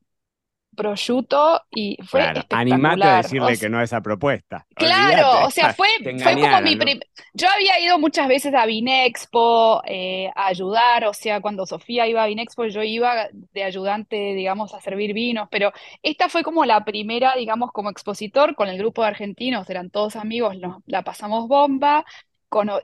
prosciutto 0.80 1.60
y 1.70 1.98
fue 2.04 2.20
Claro, 2.20 2.42
animate 2.50 3.04
a. 3.04 3.14
O 3.14 3.22
decirle 3.22 3.56
sea, 3.56 3.66
que 3.66 3.70
no 3.70 3.78
a 3.78 3.84
esa 3.84 4.00
propuesta. 4.00 4.66
Claro, 4.74 5.04
Olvídate, 5.04 5.46
o 5.46 5.50
sea, 5.50 5.74
fue, 5.74 5.88
fue 6.22 6.34
como 6.34 6.60
mi 6.62 6.76
prim... 6.76 7.00
Yo 7.34 7.48
había 7.54 7.78
ido 7.80 7.98
muchas 7.98 8.26
veces 8.28 8.54
a 8.54 8.64
Vinexpo 8.64 9.82
eh, 9.84 10.30
a 10.34 10.46
ayudar, 10.46 11.04
o 11.04 11.12
sea, 11.12 11.40
cuando 11.40 11.66
Sofía 11.66 12.06
iba 12.06 12.22
a 12.22 12.26
Vinexpo 12.26 12.64
yo 12.66 12.82
iba 12.82 13.28
de 13.32 13.62
ayudante, 13.62 14.16
digamos, 14.34 14.74
a 14.74 14.80
servir 14.80 15.12
vinos, 15.12 15.48
pero 15.50 15.72
esta 16.02 16.28
fue 16.28 16.42
como 16.42 16.64
la 16.64 16.84
primera, 16.84 17.34
digamos, 17.36 17.72
como 17.72 17.90
expositor 17.90 18.54
con 18.54 18.68
el 18.68 18.78
grupo 18.78 19.02
de 19.02 19.08
argentinos, 19.08 19.68
eran 19.68 19.90
todos 19.90 20.16
amigos, 20.16 20.56
nos 20.58 20.82
la 20.86 21.02
pasamos 21.02 21.48
bomba. 21.48 22.04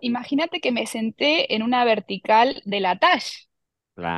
Imagínate 0.01 0.61
que 0.61 0.71
me 0.71 0.87
senté 0.87 1.55
en 1.55 1.63
una 1.63 1.85
vertical 1.85 2.63
de 2.65 2.81
la 2.81 2.99
Tash, 2.99 3.46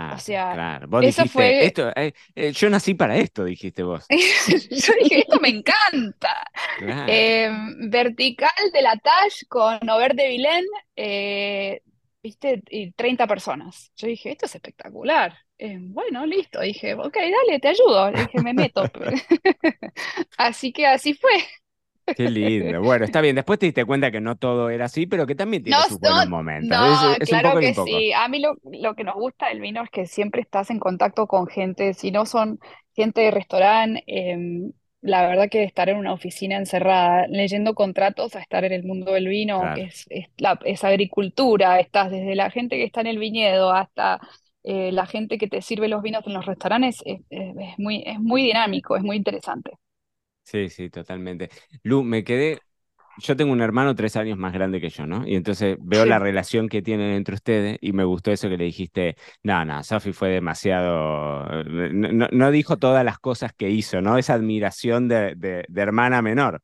o 0.09 0.17
Claro, 0.17 0.19
sea, 0.19 0.53
claro. 0.53 0.89
Vos 0.89 1.05
eso 1.05 1.23
dijiste, 1.23 1.29
fue... 1.29 1.65
esto, 1.67 1.91
eh, 1.95 2.13
eh, 2.35 2.53
yo 2.53 2.69
nací 2.71 2.95
para 2.95 3.17
esto, 3.17 3.45
dijiste 3.45 3.83
vos. 3.83 4.05
Yo 4.09 4.93
dije, 5.03 5.21
esto 5.21 5.39
me 5.41 5.49
encanta. 5.51 6.45
Claro. 6.77 7.07
Eh, 7.07 7.51
vertical 7.89 8.51
de 8.73 8.83
la 8.83 8.97
Tash 8.97 9.45
con 9.49 9.89
Aubert 9.89 10.17
de 10.17 10.29
Vilén, 10.29 10.65
eh, 10.97 11.83
viste, 12.23 12.63
y 12.71 12.93
30 12.93 13.27
personas. 13.27 13.93
Yo 13.97 14.09
dije, 14.09 14.31
esto 14.33 14.47
es 14.47 14.55
espectacular. 14.55 15.37
Eh, 15.59 15.77
bueno, 15.81 16.25
listo. 16.27 16.61
Dije, 16.61 16.95
ok, 16.95 17.15
dale, 17.17 17.61
te 17.61 17.69
ayudo. 17.69 18.11
Le 18.11 18.23
dije, 18.23 18.41
me 18.43 18.55
meto. 18.55 18.83
Así 20.39 20.73
que 20.73 20.87
así 20.87 21.15
fue. 21.15 21.31
Qué 22.15 22.29
lindo. 22.29 22.83
Bueno, 22.83 23.05
está 23.05 23.21
bien. 23.21 23.37
Después 23.37 23.59
te 23.59 23.67
diste 23.67 23.85
cuenta 23.85 24.11
que 24.11 24.21
no 24.21 24.37
todo 24.37 24.71
era 24.71 24.87
así, 24.87 25.07
pero 25.07 25.27
que 25.27 25.35
también 25.37 25.63
tiene 25.63 25.83
No, 25.83 25.85
sus 25.85 25.99
buenos 26.01 26.25
no, 26.25 26.27
momentos. 26.27 26.79
no, 27.11 27.17
Es, 27.17 27.19
es 27.21 27.33
un 27.33 27.41
claro 27.41 27.51
poco 27.51 27.59
que 27.59 27.69
un 27.69 27.75
poco. 27.75 28.07
sí. 28.07 28.13
A 28.13 28.29
mí 28.29 28.41
lo, 28.41 28.57
lo 28.65 28.95
que 28.95 29.05
nos 29.05 29.15
gusta 29.17 29.49
del 29.49 29.61
vino 29.61 29.83
es 29.83 29.91
que 29.91 30.07
siempre 30.07 30.41
estás 30.41 30.71
en 30.71 30.79
contacto 30.79 31.27
con 31.27 31.47
gente. 31.47 31.93
Si 31.95 32.11
no 32.11 32.25
son 32.27 32.59
gente 32.95 33.21
de 33.21 33.31
restaurante, 33.31 34.03
em, 34.07 34.73
la 35.03 35.27
verdad 35.29 35.49
que 35.51 35.63
estar 35.65 35.89
en 35.91 35.99
una 35.99 36.13
oficina 36.15 36.57
encerrada 36.57 37.27
leyendo 37.29 37.75
contratos 37.75 38.35
a 38.35 38.41
estar 38.41 38.65
en 38.65 38.73
el 38.73 38.83
mundo 38.85 39.13
del 39.13 39.29
vino, 39.29 39.71
que 39.73 39.83
es, 39.85 40.07
es, 40.09 40.27
la, 40.39 40.59
es 40.65 40.85
agricultura, 40.85 41.79
estás 41.81 42.11
desde 42.11 42.35
la 42.35 42.51
gente 42.51 42.77
que 42.77 42.85
está 42.85 43.01
en 43.03 43.07
el 43.09 43.19
viñedo 43.19 43.71
hasta 43.73 44.21
eh, 44.65 44.91
la 44.93 45.07
gente 45.07 45.37
que 45.39 45.49
te 45.49 45.61
sirve 45.63 45.89
los 45.89 46.03
vinos 46.03 46.27
en 46.27 46.33
los 46.35 46.47
restaurantes, 46.47 47.03
es, 47.05 47.21
es- 47.31 47.55
es 47.59 47.79
muy, 47.79 48.03
es 48.07 48.19
muy 48.21 48.43
dinámico, 48.43 48.97
es 48.97 49.03
muy 49.03 49.17
interesante. 49.17 49.73
Sí, 50.51 50.71
sí, 50.71 50.89
totalmente. 50.91 51.51
Lu, 51.83 52.03
me 52.03 52.25
quedé. 52.25 52.63
Yo 53.17 53.37
tengo 53.37 53.53
un 53.53 53.61
hermano 53.63 53.95
tres 53.97 54.17
años 54.17 54.39
más 54.39 54.53
grande 54.55 54.81
que 54.81 54.91
yo, 54.91 55.07
¿no? 55.07 55.27
Y 55.29 55.35
entonces 55.37 55.77
veo 55.81 56.07
la 56.07 56.19
relación 56.21 56.69
que 56.69 56.83
tienen 56.83 57.13
entre 57.13 57.35
ustedes 57.35 57.79
y 57.83 57.93
me 57.93 58.05
gustó 58.05 58.33
eso 58.33 58.49
que 58.49 58.57
le 58.59 58.65
dijiste. 58.65 59.17
No, 59.43 59.65
no, 59.65 59.83
Sofi 59.85 60.13
fue 60.13 60.31
demasiado. 60.31 61.65
No, 61.65 62.13
no- 62.13 62.29
no 62.33 62.51
dijo 62.53 62.79
todas 62.79 63.05
las 63.05 63.19
cosas 63.19 63.53
que 63.55 63.71
hizo, 63.71 64.01
¿no? 64.03 64.19
Esa 64.19 64.35
admiración 64.35 65.09
de, 65.09 65.35
de- 65.37 65.65
de 65.69 65.83
hermana 65.83 66.23
menor. 66.23 66.63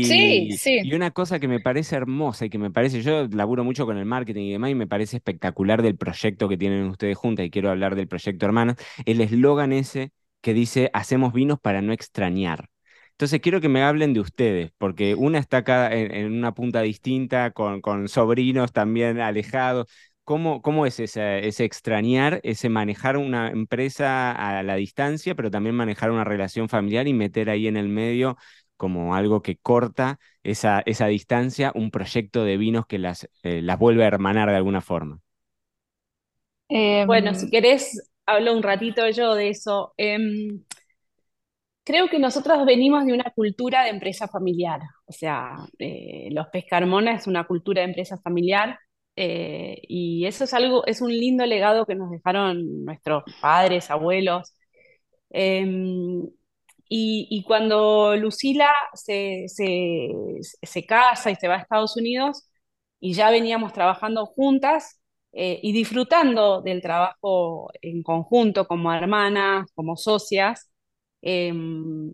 sí, 0.00 0.50
sí. 0.50 0.82
y 0.82 0.94
una 0.94 1.12
cosa 1.12 1.40
que 1.40 1.48
me 1.48 1.60
parece 1.60 1.96
hermosa 1.96 2.46
y 2.46 2.50
que 2.50 2.58
me 2.58 2.70
parece, 2.72 3.02
yo 3.02 3.28
laburo 3.28 3.64
mucho 3.64 3.86
con 3.86 3.98
el 3.98 4.06
marketing 4.06 4.44
y 4.44 4.52
demás, 4.52 4.70
y 4.72 4.76
me 4.76 4.88
parece 4.88 5.18
espectacular 5.18 5.82
del 5.82 5.98
proyecto 5.98 6.48
que 6.48 6.58
tienen 6.58 6.86
ustedes 6.88 7.18
juntas, 7.18 7.46
y 7.46 7.50
quiero 7.50 7.70
hablar 7.70 7.96
del 7.96 8.08
proyecto 8.08 8.46
Hermanas, 8.46 8.78
el 9.06 9.20
eslogan 9.22 9.72
ese 9.74 10.12
que 10.42 10.54
dice, 10.54 10.90
hacemos 10.94 11.34
vinos 11.34 11.60
para 11.60 11.82
no 11.82 11.92
extrañar. 11.92 12.69
Entonces 13.20 13.40
quiero 13.42 13.60
que 13.60 13.68
me 13.68 13.82
hablen 13.82 14.14
de 14.14 14.20
ustedes, 14.20 14.72
porque 14.78 15.14
una 15.14 15.38
está 15.38 15.58
acá 15.58 15.92
en, 15.94 16.14
en 16.14 16.32
una 16.32 16.54
punta 16.54 16.80
distinta, 16.80 17.50
con, 17.50 17.80
con 17.82 18.08
sobrinos 18.08 18.72
también 18.72 19.20
alejados. 19.20 19.86
¿Cómo, 20.24 20.62
cómo 20.62 20.86
es 20.86 21.00
ese, 21.00 21.46
ese 21.46 21.64
extrañar, 21.64 22.40
ese 22.44 22.68
manejar 22.70 23.16
una 23.18 23.48
empresa 23.50 24.32
a 24.32 24.62
la 24.62 24.76
distancia, 24.76 25.34
pero 25.34 25.50
también 25.50 25.74
manejar 25.74 26.10
una 26.12 26.24
relación 26.24 26.68
familiar 26.68 27.08
y 27.08 27.12
meter 27.14 27.50
ahí 27.50 27.66
en 27.66 27.76
el 27.76 27.88
medio 27.88 28.36
como 28.76 29.14
algo 29.14 29.42
que 29.42 29.56
corta 29.58 30.18
esa, 30.42 30.82
esa 30.86 31.06
distancia, 31.06 31.72
un 31.74 31.90
proyecto 31.90 32.44
de 32.44 32.56
vinos 32.56 32.86
que 32.86 32.98
las, 32.98 33.28
eh, 33.42 33.60
las 33.62 33.78
vuelve 33.78 34.04
a 34.04 34.06
hermanar 34.08 34.48
de 34.48 34.56
alguna 34.56 34.80
forma? 34.80 35.20
Bueno, 37.06 37.34
si 37.34 37.48
Em, 37.48 37.50
querés, 37.50 38.10
hablo 38.26 38.52
un 38.54 38.62
ratito 38.62 39.08
yo 39.10 39.34
de 39.34 39.48
eso. 39.50 39.92
Em, 39.96 40.64
creo 41.84 42.08
que 42.08 42.18
nosotros 42.18 42.64
venimos 42.66 43.04
de 43.06 43.12
una 43.14 43.30
cultura 43.34 43.82
de 43.84 43.90
empresa 43.90 44.28
familiar. 44.28 44.80
O 45.06 45.12
sea, 45.12 45.56
eh, 45.78 46.28
los 46.32 46.48
Pescarmona 46.48 47.14
es 47.14 47.26
una 47.26 47.44
cultura 47.46 47.82
de 47.82 47.88
empresa 47.88 48.18
familiar. 48.18 48.78
eh, 49.16 49.80
y 49.88 50.24
eso 50.26 50.44
es 50.44 50.54
algo, 50.54 50.86
es 50.86 51.00
un 51.02 51.10
lindo 51.12 51.44
legado 51.46 51.84
que 51.86 51.94
nos 51.94 52.10
dejaron 52.10 52.84
nuestros 52.84 53.24
padres, 53.42 53.90
abuelos. 53.90 54.54
Em, 55.30 56.22
y, 56.88 57.28
y 57.30 57.44
cuando 57.44 58.16
Lucila 58.16 58.70
se, 58.94 59.44
se, 59.48 60.10
se 60.62 60.86
casa 60.86 61.30
y 61.30 61.36
se 61.36 61.48
va 61.48 61.56
a 61.56 61.58
Estados 61.60 61.96
Unidos, 61.96 62.48
y 63.00 63.14
ya 63.14 63.30
veníamos 63.30 63.72
trabajando 63.72 64.26
juntas 64.26 65.00
eh, 65.32 65.60
y 65.62 65.72
disfrutando 65.72 66.60
del 66.62 66.82
trabajo 66.82 67.70
en 67.82 68.02
conjunto 68.02 68.66
como 68.68 68.92
hermanas, 68.92 69.70
como 69.74 69.96
socias, 69.96 70.69
em, 71.22 72.12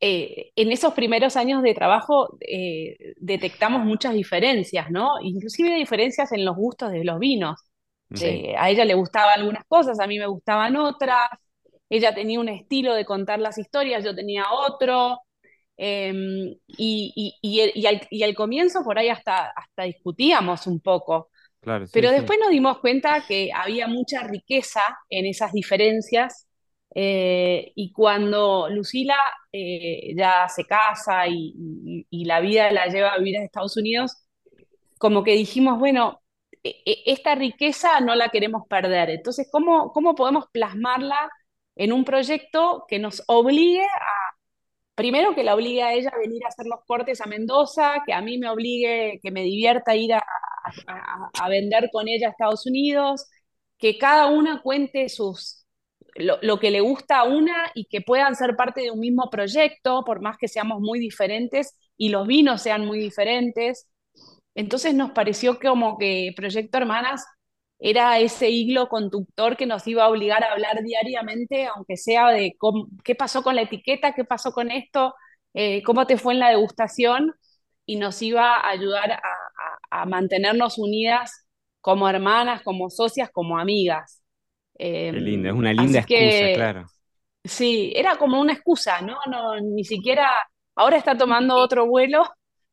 eh, 0.00 0.52
en 0.56 0.72
esos 0.72 0.94
primeros 0.94 1.36
años 1.36 1.62
de 1.62 1.74
trabajo 1.74 2.38
eh, 2.40 2.96
detectamos 3.18 3.84
muchas 3.84 4.14
diferencias, 4.14 4.90
¿no? 4.90 5.20
Inclusive 5.22 5.74
diferencias 5.76 6.32
en 6.32 6.44
los 6.44 6.56
gustos 6.56 6.92
de 6.92 7.04
los 7.04 7.18
vinos. 7.18 7.60
sí. 8.14 8.26
Eh, 8.26 8.54
a 8.58 8.70
ella 8.70 8.84
le 8.84 8.94
gustaban 8.94 9.40
algunas 9.40 9.64
cosas, 9.66 10.00
a 10.00 10.06
mí 10.06 10.18
me 10.18 10.26
gustaban 10.26 10.76
otras. 10.76 11.28
Ella 11.88 12.14
tenía 12.14 12.40
un 12.40 12.48
estilo 12.48 12.94
de 12.94 13.04
contar 13.04 13.40
las 13.40 13.58
historias, 13.58 14.04
yo 14.04 14.14
tenía 14.14 14.44
otro. 14.52 15.20
Eh, 15.76 16.12
y, 16.68 17.86
al, 17.86 18.06
y 18.10 18.22
al 18.22 18.34
comienzo 18.34 18.82
por 18.84 18.98
ahí 18.98 19.08
hasta, 19.08 19.50
hasta 19.50 19.84
discutíamos 19.84 20.66
un 20.66 20.80
poco, 20.80 21.30
Claro, 21.60 21.86
sí, 21.86 21.92
pero 21.92 22.10
sí. 22.10 22.22
después 22.22 22.38
nos 22.40 22.50
dimos 22.50 22.78
cuenta 22.80 23.24
que 23.26 23.50
había 23.54 23.88
mucha 23.88 24.22
riqueza 24.24 24.82
en 25.10 25.26
esas 25.26 25.52
diferencias. 25.52 26.46
Eh, 26.94 27.72
y 27.74 27.92
cuando 27.92 28.68
Lucila 28.70 29.16
eh, 29.52 30.14
ya 30.16 30.48
se 30.48 30.64
casa 30.66 31.26
y, 31.28 32.06
la 32.24 32.40
vida 32.40 32.70
la 32.72 32.86
lleva 32.88 33.12
a 33.14 33.18
vivir 33.18 33.38
a 33.38 33.44
Estados 33.44 33.76
Unidos, 33.76 34.12
como 34.98 35.24
que 35.24 35.32
dijimos, 35.32 35.78
bueno, 35.78 36.22
e- 36.62 36.82
e- 36.86 37.02
esta 37.06 37.34
riqueza 37.34 38.00
no 38.00 38.14
la 38.14 38.28
queremos 38.30 38.66
perder. 38.68 39.10
Entonces, 39.10 39.48
¿cómo, 39.50 39.92
cómo 39.92 40.14
podemos 40.14 40.46
plasmarla 40.52 41.30
en 41.76 41.92
un 41.92 42.04
proyecto 42.04 42.84
que 42.88 42.98
nos 42.98 43.22
obligue 43.28 43.82
primero 44.94 45.34
que 45.34 45.44
la 45.44 45.54
obligue 45.54 45.82
a 45.82 45.94
ella 45.94 46.10
a 46.14 46.18
venir 46.18 46.44
a 46.44 46.48
hacer 46.48 46.66
los 46.66 46.80
cortes 46.86 47.20
a 47.20 47.26
Mendoza, 47.26 48.02
que 48.06 48.12
a 48.12 48.20
mí 48.20 48.38
me 48.38 48.48
obligue, 48.50 49.18
que 49.22 49.30
me 49.30 49.42
divierta 49.42 49.96
ir 49.96 50.12
a, 50.14 50.18
a- 50.86 51.30
a 51.40 51.48
vender 51.48 51.88
con 51.92 52.08
ella 52.08 52.28
a 52.28 52.30
Estados 52.30 52.66
Unidos, 52.66 53.26
que 53.78 53.98
cada 53.98 54.26
una 54.28 54.60
cuente 54.62 55.08
sus, 55.08 55.59
lo, 56.16 56.38
lo 56.42 56.58
que 56.60 56.70
le 56.70 56.80
gusta 56.80 57.20
a 57.20 57.24
una 57.24 57.70
y 57.74 57.86
que 57.86 58.00
puedan 58.00 58.34
ser 58.36 58.56
parte 58.56 58.80
de 58.82 58.90
un 58.90 59.00
mismo 59.00 59.30
proyecto, 59.30 60.04
por 60.04 60.20
más 60.22 60.36
que 60.38 60.48
seamos 60.48 60.80
muy 60.80 60.98
diferentes 60.98 61.76
y 61.96 62.08
los 62.10 62.26
vinos 62.26 62.62
sean 62.62 62.86
muy 62.86 62.98
diferentes. 62.98 63.88
Entonces 64.54 64.94
nos 64.94 65.12
pareció 65.12 65.58
como 65.60 65.98
que 65.98 66.32
Proyecto 66.36 66.78
Hermanas 66.78 67.24
era 67.78 68.18
ese 68.18 68.50
hilo 68.50 68.88
conductor 68.88 69.56
que 69.56 69.66
nos 69.66 69.86
iba 69.86 70.04
a 70.04 70.08
obligar 70.10 70.44
a 70.44 70.52
hablar 70.52 70.82
diariamente, 70.82 71.66
aunque 71.66 71.96
sea 71.96 72.28
de 72.30 72.56
qué 73.04 73.14
pasó 73.14 73.42
con 73.42 73.56
la 73.56 73.62
etiqueta, 73.62 74.12
qué 74.14 74.24
pasó 74.24 74.52
con 74.52 74.70
esto, 74.70 75.14
eh, 75.54 75.82
cómo 75.84 76.06
te 76.06 76.18
fue 76.18 76.34
en 76.34 76.40
la 76.40 76.50
degustación, 76.50 77.32
y 77.86 77.96
nos 77.96 78.20
iba 78.22 78.56
a 78.56 78.68
ayudar 78.70 79.12
a- 79.12 79.20
a 79.90 80.06
mantenernos 80.06 80.78
unidas 80.78 81.46
como 81.80 82.08
hermanas, 82.08 82.62
como 82.62 82.90
socias, 82.90 83.30
como 83.32 83.58
amigas. 83.58 84.19
Eh, 84.82 85.12
Qué 85.12 85.20
lindo, 85.20 85.48
es 85.48 85.54
una 85.54 85.72
linda 85.72 86.00
excusa, 86.00 86.50
que 86.50 86.50
claro. 86.50 86.90
sí, 87.44 87.92
era 87.96 88.16
como 88.18 88.40
una 88.40 88.52
excusa, 88.54 89.00
¿no? 89.02 89.18
No, 89.30 89.60
ni 89.60 89.84
siquiera, 89.84 90.30
ahora 90.76 90.96
está 90.98 91.16
tomando 91.18 91.56
otro 91.56 91.86
vuelo, 91.86 92.24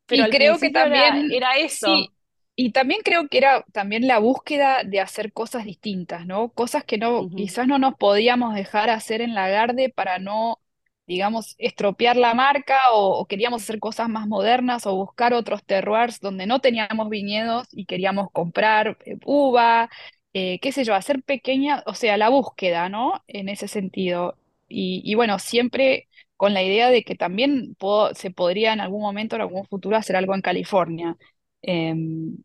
pero 0.08 0.24
y 0.24 0.26
al 0.26 0.36
creo 0.36 0.60
que 0.60 0.72
era, 0.72 0.72
también, 0.72 1.26
era 1.30 1.58
sí, 1.70 2.10
eso. 2.10 2.14
y 2.56 2.72
también 2.72 3.02
creo 3.04 3.28
que 3.30 3.38
era 3.40 3.64
también 3.74 4.08
la 4.08 4.20
búsqueda 4.20 4.84
de 4.84 5.00
hacer 5.02 5.34
cosas 5.34 5.66
distintas, 5.66 6.26
¿no? 6.26 6.50
Cosas 6.54 6.84
que 6.86 6.98
no, 6.98 7.30
quizás 7.30 7.68
no 7.68 7.78
nos 7.80 7.96
podíamos 7.96 8.56
dejar 8.56 8.90
hacer 8.90 9.22
en 9.22 9.36
Lagarde 9.36 9.90
para 9.90 10.20
no, 10.20 10.60
digamos, 11.08 11.56
estropear 11.60 12.16
la 12.18 12.34
marca 12.34 12.80
o, 12.94 13.20
o 13.20 13.26
queríamos 13.28 13.64
hacer 13.64 13.80
cosas 13.80 14.10
más 14.10 14.28
modernas 14.28 14.86
o 14.88 14.96
buscar 14.96 15.34
otros 15.34 15.64
terroirs 15.66 16.20
donde 16.20 16.48
no 16.48 16.60
teníamos 16.62 17.10
viñedos 17.10 17.68
y 17.72 17.86
queríamos 17.86 18.32
comprar 18.32 18.98
eh, 19.06 19.18
uva. 19.26 19.90
Eh, 20.38 20.60
qué 20.62 20.72
sé 20.72 20.84
yo, 20.84 20.96
hacer 20.96 21.24
pequeña, 21.24 21.84
o 21.86 21.94
sea, 21.96 22.17
la 22.17 22.29
búsqueda, 22.29 22.89
¿no? 22.89 23.24
En 23.27 23.50
ese 23.50 23.67
sentido. 23.67 24.38
Y, 24.67 25.01
y 25.06 25.15
bueno, 25.15 25.39
siempre 25.39 26.10
con 26.36 26.53
la 26.53 26.63
idea 26.63 26.89
de 26.89 27.03
que 27.03 27.15
también 27.15 27.75
puedo- 27.75 28.13
se 28.15 28.32
podría 28.32 28.74
en 28.74 28.79
algún 28.82 29.01
momento, 29.01 29.36
en 29.36 29.41
algún 29.44 29.65
futuro, 29.67 29.98
hacer 29.98 30.15
algo 30.15 30.36
en 30.36 30.41
California. 30.41 31.17
Em, 31.62 32.38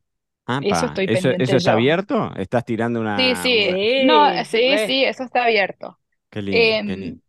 eso 0.61 0.87
estoy 0.87 1.07
¿eso, 1.07 1.31
eso 1.39 1.57
pendiente 1.57 1.59
está 1.59 1.73
yo. 1.73 1.73
abierto? 1.73 2.35
¿Estás 2.37 2.65
tirando 2.65 3.01
Sí, 3.15 3.37
una, 3.37 3.37
sí, 3.37 3.79
no, 3.95 4.27
Sí, 4.45 4.45
sí, 4.45 4.79
re. 4.79 4.79
sí, 4.79 5.05
eso 5.05 5.25
está 5.25 5.45
abierto. 5.45 5.99
Qué 6.31 6.43
lindo, 6.43 6.81
qué 6.85 6.97
Em, 6.97 6.97
lindo. 6.97 7.23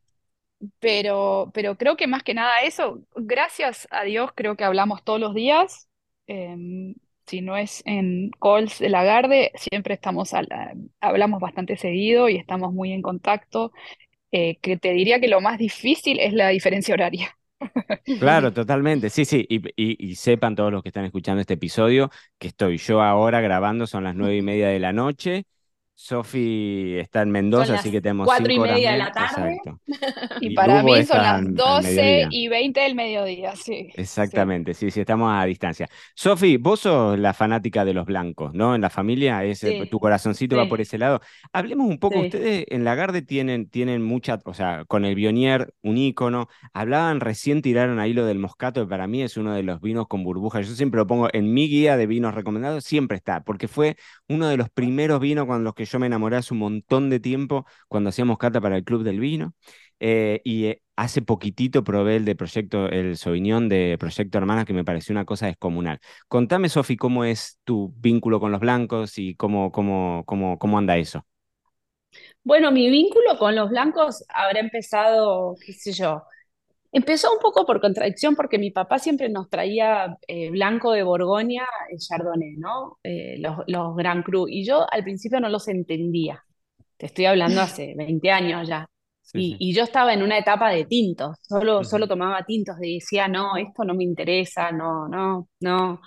pero, 0.80 1.52
pero 1.54 1.78
creo 1.78 1.98
que 1.98 2.08
más 2.08 2.24
que 2.24 2.34
nada 2.36 2.62
eso, 2.64 3.04
gracias 3.16 3.88
a 3.92 4.04
Dios, 4.04 4.32
creo 4.36 4.56
que 4.58 4.64
hablamos 4.66 5.04
todos 5.04 5.20
los 5.20 5.34
días. 5.36 5.90
Em, 6.28 6.96
si 7.28 7.42
no 7.42 7.58
es 7.58 7.82
en 7.86 8.32
calls 8.42 8.80
de 8.80 8.90
Lagarde, 8.90 9.52
siempre 9.56 9.94
estamos 9.96 10.34
hablamos 11.02 11.40
bastante 11.42 11.78
seguido 11.78 12.30
y 12.30 12.38
estamos 12.38 12.74
muy 12.74 12.92
en 12.94 13.02
contacto. 13.02 13.72
Eh, 14.32 14.58
que 14.62 14.78
te 14.78 14.94
diría 14.94 15.20
que 15.22 15.28
lo 15.30 15.42
más 15.42 15.58
difícil 15.60 16.20
es 16.20 16.34
la 16.34 16.50
diferencia 16.50 16.94
horaria. 16.96 17.38
Claro, 18.18 18.54
totalmente. 18.54 19.10
Sí, 19.10 19.26
sí. 19.26 19.46
Y, 19.50 19.58
y- 19.76 19.98
y 20.12 20.16
sepan 20.16 20.56
todos 20.56 20.72
los 20.72 20.82
que 20.82 20.90
están 20.90 21.04
escuchando 21.04 21.42
este 21.42 21.56
episodio 21.56 22.10
que 22.38 22.48
estoy 22.48 22.78
yo 22.78 23.02
ahora 23.02 23.42
grabando, 23.42 23.86
son 23.86 24.06
las 24.06 24.16
nueve 24.16 24.38
y 24.38 24.42
media 24.42 24.70
de 24.70 24.80
la 24.80 24.94
noche. 24.94 25.46
Sofi 25.96 26.98
está 27.00 27.22
en 27.22 27.32
Mendoza, 27.32 27.76
así 27.76 27.92
que 27.92 28.02
tenemos 28.02 28.34
cuatro 28.34 28.52
y 28.52 28.58
cinco 28.58 28.62
horas 28.62 28.76
media 28.76 28.92
de 28.92 28.98
la 28.98 29.12
tarde. 29.12 29.64
Exacto. 29.64 29.80
Y 30.40 30.50
Y 30.50 30.56
para 30.56 30.82
Lugo 30.82 30.84
mí 30.84 31.04
son 31.04 31.22
las 31.22 31.28
al, 31.28 31.48
al 31.48 31.54
12 31.56 31.84
mediodía. 31.84 32.28
y 32.30 32.48
20 32.48 32.80
del 32.82 32.96
mediodía, 32.96 33.56
sí. 33.56 33.90
Exactamente, 33.96 34.74
sí, 34.74 34.90
sí, 34.90 35.02
estamos 35.02 35.32
a 35.32 35.46
distancia. 35.46 35.88
Sofi, 36.16 36.58
vos 36.58 36.80
sos 36.82 37.20
la 37.20 37.34
fanática 37.36 37.86
de 37.86 37.94
los 37.94 38.08
blancos, 38.08 38.54
¿no? 38.56 38.74
En 38.74 38.82
la 38.82 38.90
familia, 38.90 39.44
es, 39.44 39.64
eh, 39.64 39.76
Sí, 39.84 39.88
tu 39.88 40.00
corazoncito 40.00 40.58
va 40.58 40.68
por 40.68 40.82
ese 40.82 40.98
lado. 40.98 41.22
Hablemos 41.52 41.88
un 41.88 42.00
poco, 42.00 42.20
ustedes 42.20 42.66
en 42.70 42.84
Lagarde 42.84 43.22
tienen, 43.22 43.70
tienen 43.70 44.02
mucha, 44.02 44.40
o 44.46 44.54
sea, 44.56 44.84
con 44.86 45.06
el 45.06 45.14
Bionier, 45.14 45.74
un 45.84 45.98
ícono. 45.98 46.48
Hablaban 46.74 47.20
recién, 47.20 47.62
tiraron 47.62 48.00
ahí 48.00 48.14
lo 48.14 48.26
del 48.26 48.40
Moscato, 48.40 48.82
que 48.82 48.90
para 48.90 49.06
mí 49.06 49.22
es 49.22 49.38
uno 49.38 49.54
de 49.54 49.62
los 49.64 49.80
vinos 49.80 50.08
con 50.08 50.24
burbujas. 50.24 50.68
Yo 50.68 50.74
siempre 50.74 50.98
lo 50.98 51.06
pongo 51.08 51.30
en 51.34 51.54
mi 51.54 51.68
guía 51.70 51.98
de 51.98 52.08
vinos 52.08 52.34
recomendados, 52.34 52.84
siempre 52.84 53.18
está, 53.18 53.44
porque 53.44 53.68
fue 53.68 53.96
uno 54.28 54.48
de 54.48 54.58
los 54.58 54.70
primeros 54.72 55.20
vinos 55.20 55.46
con 55.46 55.64
los 55.64 55.76
que 55.76 55.83
yo 55.86 56.00
me 56.00 56.08
enamoré 56.08 56.38
hace 56.38 56.54
un 56.54 56.60
montón 56.60 57.10
de 57.10 57.20
tiempo, 57.20 57.66
cuando 57.88 58.10
hacíamos 58.10 58.38
cata 58.38 58.62
para 58.62 58.78
el 58.78 58.84
Club 58.84 59.04
del 59.04 59.20
Vino. 59.20 59.54
Eh, 60.00 60.42
y 60.44 60.66
eh, 60.66 60.82
hace 60.96 61.22
poquitito 61.22 61.84
probé 61.84 62.18
el 62.18 62.26
de 62.26 62.36
Proyecto, 62.36 62.90
el 62.90 63.18
Sauvignon 63.18 63.70
de 63.70 63.98
Proyecto 64.00 64.38
Hermanas, 64.38 64.66
que 64.66 64.74
me 64.74 64.84
pareció 64.84 65.14
una 65.14 65.26
cosa 65.26 65.48
descomunal. 65.48 66.00
Contame, 66.28 66.70
Sofi, 66.70 66.98
cómo 66.98 67.24
es 67.26 67.60
tu 67.64 67.94
vínculo 67.98 68.40
con 68.40 68.52
los 68.52 68.60
blancos 68.60 69.18
y 69.18 69.36
cómo, 69.36 69.72
cómo, 69.72 70.24
cómo, 70.26 70.58
cómo 70.60 70.78
anda 70.78 70.98
eso. 70.98 71.26
Bueno, 72.44 72.72
mi 72.72 72.90
vínculo 72.90 73.38
con 73.38 73.56
los 73.56 73.70
blancos 73.70 74.24
habrá 74.30 74.60
empezado, 74.60 75.56
qué 75.66 75.74
sé 75.74 75.94
yo, 75.94 76.24
empezó 76.94 77.34
un 77.34 77.40
poco 77.40 77.66
por 77.66 77.82
contradicción 77.82 78.36
porque 78.36 78.58
mi 78.60 78.72
papá 78.72 79.00
siempre 79.00 79.30
nos 79.30 79.50
traía 79.50 80.18
eh, 80.28 80.50
blanco 80.52 80.92
de 80.94 81.04
Borgoña, 81.04 81.66
el 81.90 82.00
Chardonnay, 82.00 82.56
¿no? 82.58 83.00
Eh, 83.04 83.38
los, 83.40 83.60
los 83.68 83.96
Grand 83.96 84.24
Cru. 84.24 84.48
Y 84.48 84.66
yo 84.66 84.86
al 84.92 85.04
principio 85.04 85.40
no 85.42 85.50
los 85.50 85.68
entendía. 85.68 86.44
Te 86.98 87.08
estoy 87.08 87.26
hablando 87.26 87.62
hace 87.62 87.94
20 87.98 88.32
años 88.32 88.68
ya. 88.68 88.88
Sí, 89.22 89.42
Y, 89.42 89.58
sí. 89.58 89.60
y 89.60 89.74
yo 89.74 89.84
estaba 89.84 90.14
en 90.14 90.22
una 90.24 90.38
etapa 90.38 90.70
de 90.70 90.86
tintos, 90.86 91.38
solo, 91.42 91.84
solo 91.84 92.08
tomaba 92.08 92.44
tintos, 92.46 92.78
y 92.82 92.96
decía, 92.96 93.28
no, 93.28 93.58
esto 93.58 93.84
no 93.84 93.96
me 93.96 94.04
interesa, 94.04 94.72
no, 94.72 95.08
no, 95.08 95.50
no. 95.62 96.02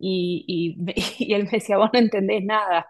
Y, 0.00 0.44
y, 0.48 0.94
y 1.30 1.34
él 1.34 1.44
me 1.44 1.50
decía, 1.52 1.78
vos 1.78 1.90
no 1.92 1.98
entendés 2.00 2.44
nada. 2.44 2.86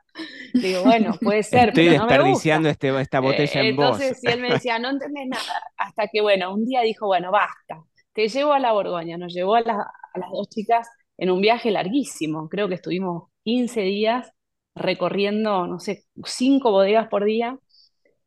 Digo, 0.61 0.83
bueno, 0.85 1.21
puede 1.23 1.43
ser, 1.43 1.73
Estoy 1.73 1.85
pero 1.85 1.95
no 1.95 2.07
me 2.07 2.19
desperdiciando 2.19 2.69
gusta. 2.71 2.71
este, 2.71 2.99
esta 3.00 3.21
botella 3.21 3.61
Eh, 3.61 3.61
en 3.61 3.75
vos. 3.76 4.02
entonces, 4.02 4.25
y 4.25 4.31
él 4.31 4.40
me 4.40 4.50
decía, 4.52 4.79
no 4.79 4.90
entendés 4.90 5.29
nada. 5.29 5.62
Hasta 5.76 6.09
que, 6.09 6.21
bueno, 6.23 6.55
un 6.55 6.67
día 6.67 6.83
dijo, 6.83 7.07
bueno, 7.07 7.31
basta, 7.33 7.85
te 8.12 8.29
llevo 8.29 8.52
a 8.52 8.59
la 8.61 8.73
Borgoña. 8.73 9.19
Nos 9.19 9.35
llevó 9.35 9.57
a, 9.57 9.61
la- 9.62 9.75
a 10.14 10.19
las 10.19 10.31
dos 10.31 10.49
chicas 10.49 10.88
en 11.19 11.31
un 11.31 11.40
viaje 11.40 11.71
larguísimo. 11.71 12.49
Creo 12.49 12.69
que 12.69 12.75
estuvimos 12.76 13.31
15 13.45 13.83
días 13.83 14.33
recorriendo, 14.75 15.67
no 15.67 15.79
sé, 15.81 16.05
cinco 16.25 16.71
bodegas 16.73 17.09
por 17.09 17.25
día. 17.25 17.59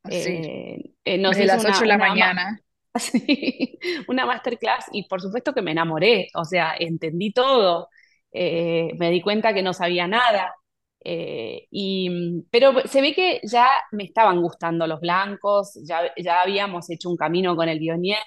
Así, 0.04 0.42
Eh, 0.42 0.94
eh, 1.06 1.18
nos 1.18 1.40
desde 1.40 1.46
las 1.46 1.66
8 1.66 1.80
una, 1.80 1.82
de 1.82 1.88
la 1.88 1.98
una, 1.98 2.16
ma- 2.16 2.32
mañana. 2.32 2.60
Sí, 3.00 3.80
una 4.08 4.26
masterclass 4.26 4.86
y 4.92 5.08
por 5.08 5.22
supuesto 5.22 5.54
que 5.54 5.62
me 5.64 5.72
enamoré, 5.72 6.30
o 6.36 6.46
sea, 6.46 6.76
entendí 6.80 7.34
todo, 7.34 7.90
eh, 8.34 8.92
me 8.98 9.12
di 9.12 9.22
cuenta 9.22 9.54
que 9.54 9.64
no 9.64 9.74
sabía 9.74 10.08
nada, 10.08 10.54
eh, 11.06 11.68
y, 11.72 12.44
pero 12.52 12.74
se 12.88 13.02
ve 13.02 13.14
que 13.14 13.42
ya 13.44 13.68
me 13.92 14.04
estaban 14.06 14.42
gustando 14.42 14.88
los 14.88 15.00
blancos, 15.02 15.80
ya, 15.86 16.02
ya 16.18 16.42
habíamos 16.42 16.90
hecho 16.90 17.10
un 17.10 17.18
camino 17.18 17.56
con 17.56 17.70
el 17.70 17.80
Bionier, 17.80 18.18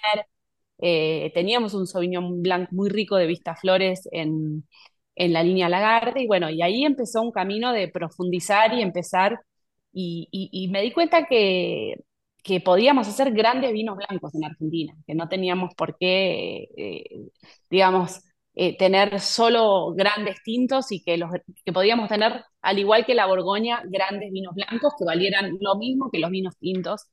eh, 0.78 1.30
teníamos 1.34 1.74
un 1.74 1.86
Sauvignon 1.86 2.42
Blanc 2.42 2.70
muy 2.72 2.88
rico 2.90 3.16
de 3.16 3.26
Vistaflores 3.26 4.08
en, 4.12 4.66
en 5.14 5.32
la 5.32 5.42
línea 5.42 5.68
Lagarde, 5.68 6.22
y 6.22 6.26
bueno, 6.26 6.50
y 6.50 6.62
ahí 6.62 6.84
empezó 6.84 7.22
un 7.22 7.32
camino 7.32 7.72
de 7.72 7.88
profundizar 7.88 8.74
y 8.74 8.82
empezar, 8.82 9.40
y, 9.92 10.28
y- 10.30 10.68
me 10.68 10.82
di 10.82 10.92
cuenta 10.92 11.26
que, 11.26 11.94
que 12.42 12.60
podíamos 12.60 13.08
hacer 13.08 13.32
grandes 13.32 13.72
vinos 13.72 13.96
blancos 13.96 14.34
en 14.34 14.44
Argentina, 14.44 14.94
que 15.06 15.14
no 15.14 15.28
teníamos 15.28 15.74
por 15.74 15.96
qué, 15.98 16.68
digamos, 17.70 18.20
eh, 18.56 18.76
tener 18.78 19.20
solo 19.20 19.92
grandes 19.94 20.42
tintos 20.42 20.90
y 20.90 21.02
que, 21.04 21.18
los, 21.18 21.30
que 21.64 21.72
podíamos 21.72 22.08
tener, 22.08 22.42
al 22.62 22.78
igual 22.78 23.04
que 23.06 23.14
la 23.14 23.26
Borgoña, 23.26 23.82
grandes 23.86 24.32
vinos 24.32 24.54
blancos 24.54 24.94
que 24.98 25.04
valieran 25.04 25.58
lo 25.60 25.76
mismo 25.76 26.10
que 26.10 26.18
los 26.18 26.30
vinos 26.30 26.56
tintos. 26.58 27.06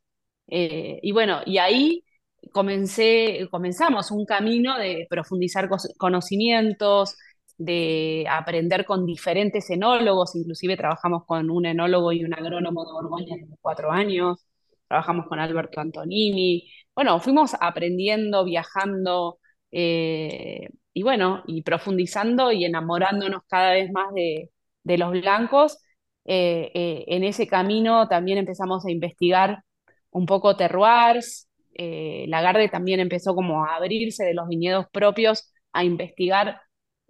Eh, 0.48 1.00
y 1.02 1.12
bueno, 1.12 1.42
y 1.46 1.58
ahí 1.58 2.04
comencé, 2.52 3.48
comenzamos 3.52 4.12
un 4.12 4.26
camino 4.26 4.78
de 4.78 5.06
profundizar 5.10 5.70
conocimientos, 5.98 7.16
de 7.58 8.26
aprender 8.30 8.86
con 8.86 9.06
diferentes 9.06 9.70
enólogos, 9.70 10.36
inclusive 10.36 10.78
trabajamos 10.78 11.26
con 11.26 11.50
un 11.50 11.66
enólogo 11.66 12.12
y 12.14 12.24
un 12.24 12.34
agrónomo 12.34 12.86
de 12.86 12.92
Borgoña 12.94 13.36
de 13.36 13.58
cuatro 13.62 13.92
años, 13.92 14.46
trabajamos 14.88 15.28
con 15.28 15.40
Alberto 15.40 15.80
Antonini, 15.82 16.70
bueno, 16.96 17.20
fuimos 17.20 17.52
aprendiendo, 17.60 18.44
viajando, 18.46 19.40
eh, 19.72 20.70
y 20.94 21.04
bueno, 21.04 21.44
y 21.48 21.64
profundizando 21.64 22.52
y 22.52 22.66
enamorándonos 22.66 23.44
cada 23.50 23.72
vez 23.74 23.92
más 23.92 24.14
de, 24.14 24.52
de 24.84 24.98
los 24.98 25.12
blancos. 25.12 25.78
Eh, 26.26 26.72
eh, 26.74 27.06
en 27.08 27.24
ese 27.24 27.48
camino 27.48 28.08
también 28.08 28.38
empezamos 28.38 28.86
a 28.86 28.92
investigar 28.92 29.64
un 30.12 30.26
poco 30.26 30.56
terroirs, 30.56 31.50
eh, 31.76 32.26
Lagarde 32.28 32.70
también 32.70 33.00
empezó 33.00 33.36
como 33.36 33.66
a 33.66 33.76
abrirse 33.76 34.24
de 34.26 34.34
los 34.34 34.48
viñedos 34.48 34.86
propios, 34.92 35.52
a 35.74 35.84
investigar 35.84 36.62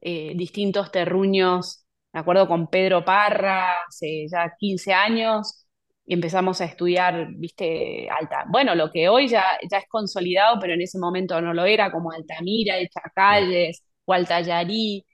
eh, 0.02 0.34
distintos 0.36 0.92
terruños. 0.92 1.86
Me 2.14 2.20
acuerdo 2.22 2.48
con 2.48 2.68
Pedro 2.68 3.04
Parra, 3.06 3.74
hace 3.88 4.28
ya 4.30 4.54
15 4.58 4.94
años, 4.94 5.63
y 6.06 6.14
empezamos 6.14 6.60
a 6.62 6.66
estudiar, 6.66 7.28
viste, 7.36 8.10
Alta. 8.10 8.46
Bueno, 8.50 8.76
lo 8.76 8.92
que 8.92 9.08
hoy 9.10 9.28
ya, 9.28 9.44
ya 9.70 9.78
es 9.80 9.86
consolidado, 9.90 10.58
pero 10.60 10.74
en 10.74 10.82
ese 10.82 11.00
momento 11.00 11.40
no 11.42 11.54
lo 11.54 11.66
era, 11.66 11.92
como 11.92 12.12
Altamira, 12.12 12.78
El. 12.78 12.90
Chacalles, 12.90 13.84
Gualtallarí. 14.06 15.06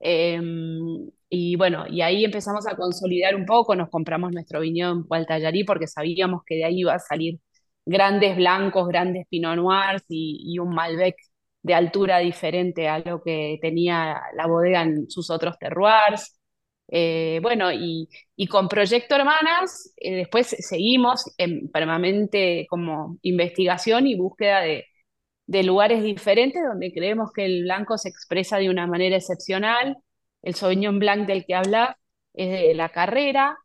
eh, 0.00 0.40
y 1.28 1.56
bueno, 1.56 1.84
y 1.88 2.00
ahí 2.02 2.24
empezamos 2.24 2.66
a 2.66 2.76
consolidar 2.76 3.34
un 3.34 3.44
poco, 3.46 3.74
nos 3.74 3.90
compramos 3.90 4.32
nuestro 4.32 4.60
viñedo 4.60 4.92
en 4.92 5.02
Gualtallarí 5.02 5.64
porque 5.64 5.86
sabíamos 5.88 6.42
que 6.46 6.56
de 6.56 6.64
ahí 6.64 6.80
iba 6.80 6.94
a 6.94 6.98
salir 6.98 7.40
grandes 7.84 8.36
blancos, 8.36 8.86
grandes 8.88 9.26
Pinot 9.28 9.56
Noirs 9.56 10.04
y, 10.08 10.40
y 10.54 10.58
un 10.58 10.70
Malbec 10.74 11.16
de 11.62 11.74
altura 11.74 12.18
diferente 12.18 12.88
a 12.88 12.98
lo 13.00 13.22
que 13.22 13.58
tenía 13.60 14.20
la 14.36 14.46
bodega 14.46 14.82
en 14.82 15.10
sus 15.10 15.30
otros 15.30 15.58
terroirs. 15.58 16.38
Eh, 16.96 17.40
bueno, 17.42 17.72
y, 17.72 18.08
con 18.48 18.68
Proyecto 18.68 19.16
Hermanas, 19.16 19.92
eh, 19.96 20.14
después 20.14 20.46
seguimos 20.60 21.24
en 21.38 21.68
permanente 21.70 22.66
como 22.70 23.18
investigación 23.22 24.06
y 24.06 24.14
búsqueda 24.16 24.60
de, 24.60 24.86
de 25.46 25.62
lugares 25.64 26.02
diferentes 26.04 26.62
donde 26.64 26.92
creemos 26.92 27.32
que 27.32 27.46
el 27.46 27.64
blanco 27.64 27.98
se 27.98 28.08
expresa 28.10 28.58
de 28.58 28.70
una 28.70 28.86
manera 28.86 29.16
excepcional. 29.16 29.96
El 30.42 30.54
Sauvignon 30.54 30.98
Blanc 31.00 31.26
del 31.26 31.44
que 31.46 31.54
habla 31.56 31.98
es 32.34 32.50
de 32.50 32.74
la 32.74 32.90
carrera, 32.90 33.58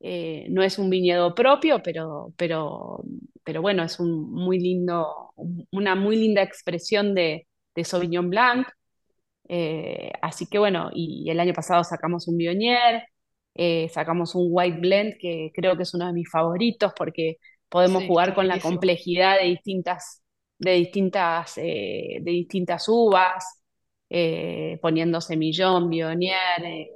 eh, 0.00 0.46
no 0.50 0.62
es 0.62 0.78
un 0.78 0.90
viñedo 0.90 1.34
propio, 1.34 1.82
pero, 1.82 2.32
pero, 2.36 3.02
pero 3.44 3.62
bueno, 3.62 3.82
es 3.84 3.98
un 4.00 4.30
muy 4.32 4.58
lindo, 4.60 5.32
una 5.72 5.94
muy 5.96 6.16
linda 6.16 6.42
expresión 6.42 7.14
de, 7.14 7.48
de 7.74 7.84
Sauvignon 7.84 8.30
Blanc. 8.30 8.68
Eh, 9.48 10.12
así 10.22 10.46
que 10.46 10.58
bueno, 10.58 10.90
y 10.94 11.30
el 11.30 11.40
año 11.40 11.54
pasado 11.54 11.84
sacamos 11.84 12.28
un 12.28 12.36
Bionier, 12.36 13.04
eh, 13.54 13.88
sacamos 13.90 14.34
un 14.34 14.48
White 14.50 14.78
Blend 14.80 15.14
que 15.20 15.50
creo 15.54 15.76
que 15.76 15.82
es 15.84 15.94
uno 15.94 16.06
de 16.06 16.12
mis 16.12 16.30
favoritos 16.30 16.92
porque 16.96 17.38
podemos 17.68 18.04
Sí, 18.04 18.04
jugar 18.04 18.34
con 18.34 18.46
la 18.48 18.60
complejidad 18.60 19.38
de 19.38 19.46
distintas, 19.46 20.22
de 20.58 20.72
distintas, 20.72 21.58
eh, 21.58 22.18
de 22.22 22.30
distintas 22.30 22.88
uvas, 22.88 23.62
eh, 24.10 24.78
poniendo 24.82 25.20
semillón, 25.20 25.90
Bionier, 25.90 26.36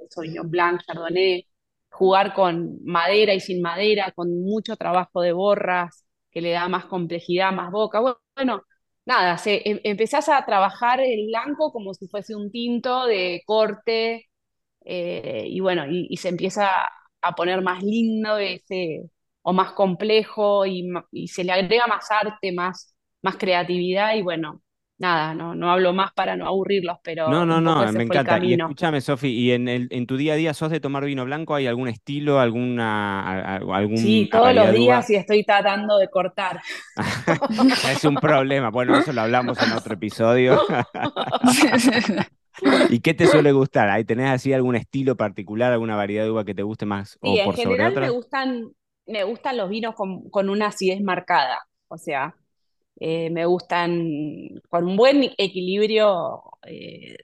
Sauvignon 0.09 0.49
Blanc, 0.49 0.81
Chardonnay. 0.85 1.47
jugar 1.91 2.33
con 2.33 2.83
madera 2.83 3.33
y 3.33 3.39
sin 3.39 3.61
madera, 3.61 4.11
con 4.15 4.41
mucho 4.43 4.75
trabajo 4.77 5.21
de 5.21 5.31
borras, 5.33 6.05
que 6.31 6.41
le 6.41 6.51
da 6.51 6.67
más 6.67 6.85
complejidad, 6.85 7.51
más 7.53 7.71
boca. 7.71 7.99
Bueno, 8.35 8.63
nada, 9.05 9.37
se, 9.37 9.61
em, 9.69 9.79
empezás 9.83 10.29
a 10.29 10.45
trabajar 10.45 10.99
el 11.01 11.27
blanco 11.27 11.71
como 11.71 11.93
si 11.93 12.07
fuese 12.07 12.35
un 12.35 12.51
tinto 12.51 13.05
de 13.07 13.43
corte, 13.45 14.29
eh, 14.85 15.45
y 15.47 15.61
bueno, 15.61 15.85
y, 15.89 16.17
se 16.17 16.29
empieza 16.29 16.71
a 17.21 17.35
poner 17.35 17.63
más 17.63 17.83
lindo 17.83 18.39
ese, 18.39 19.11
o 19.43 19.53
más 19.53 19.73
complejo, 19.73 20.65
y, 20.67 20.89
y 21.13 21.29
se 21.29 21.45
le 21.45 21.53
agrega 21.53 21.87
más 21.87 22.11
arte, 22.11 22.53
más, 22.53 22.95
más 23.23 23.37
creatividad, 23.37 24.15
y 24.15 24.23
bueno, 24.23 24.62
nada, 24.97 25.33
no, 25.33 25.55
no 25.55 25.71
hablo 25.71 25.93
más 25.93 26.13
para 26.13 26.35
no 26.35 26.47
aburrirlos, 26.47 26.97
pero. 27.03 27.29
No, 27.29 27.45
no, 27.45 27.61
no, 27.61 27.91
me 27.91 28.03
encanta. 28.03 28.43
Y 28.43 28.53
escúchame, 28.53 29.01
Sofi, 29.01 29.29
¿y 29.29 29.51
en, 29.51 29.67
el, 29.67 29.87
en 29.91 30.07
tu 30.07 30.17
día 30.17 30.33
a 30.33 30.35
día 30.35 30.53
sos 30.53 30.71
de 30.71 30.79
tomar 30.79 31.05
vino 31.05 31.25
blanco? 31.25 31.55
¿Hay 31.55 31.67
algún 31.67 31.87
estilo, 31.87 32.39
alguna, 32.39 33.57
algún. 33.57 33.97
Sí, 33.97 34.29
todos 34.31 34.53
los 34.53 34.71
días 34.71 35.09
y 35.09 35.15
estoy 35.15 35.43
tratando 35.43 35.97
de 35.97 36.09
cortar. 36.09 36.61
es 37.91 38.03
un 38.05 38.15
problema. 38.15 38.69
Bueno, 38.69 38.97
eso 38.97 39.13
lo 39.13 39.21
hablamos 39.21 39.61
en 39.61 39.71
otro 39.73 39.95
episodio. 39.95 40.61
¿Y 42.89 42.99
qué 42.99 43.13
te 43.13 43.27
suele 43.27 43.51
gustar? 43.51 43.89
¿Ahí 43.89 44.05
tenés 44.05 44.29
así 44.29 44.53
algún 44.53 44.75
estilo 44.75 45.17
particular, 45.17 45.71
alguna 45.71 45.95
variedad 45.95 46.23
de 46.23 46.31
uva 46.31 46.45
que 46.45 46.53
te 46.53 46.61
guste 46.61 46.85
más 46.85 47.17
o 47.19 47.35
por 47.43 47.55
en 47.55 47.61
general 47.61 47.95
me 47.95 48.09
gustan, 48.09 48.69
me 49.07 49.23
gustan 49.23 49.57
los 49.57 49.69
vinos 49.69 49.95
con, 49.95 50.29
con 50.29 50.49
una 50.49 50.67
acidez 50.67 51.01
marcada. 51.01 51.59
O 51.87 51.97
sea, 51.97 52.35
eh, 52.99 53.29
me 53.29 53.45
gustan 53.45 54.61
con 54.69 54.85
un 54.85 54.95
buen 54.95 55.23
equilibrio 55.37 56.43
eh, 56.65 57.17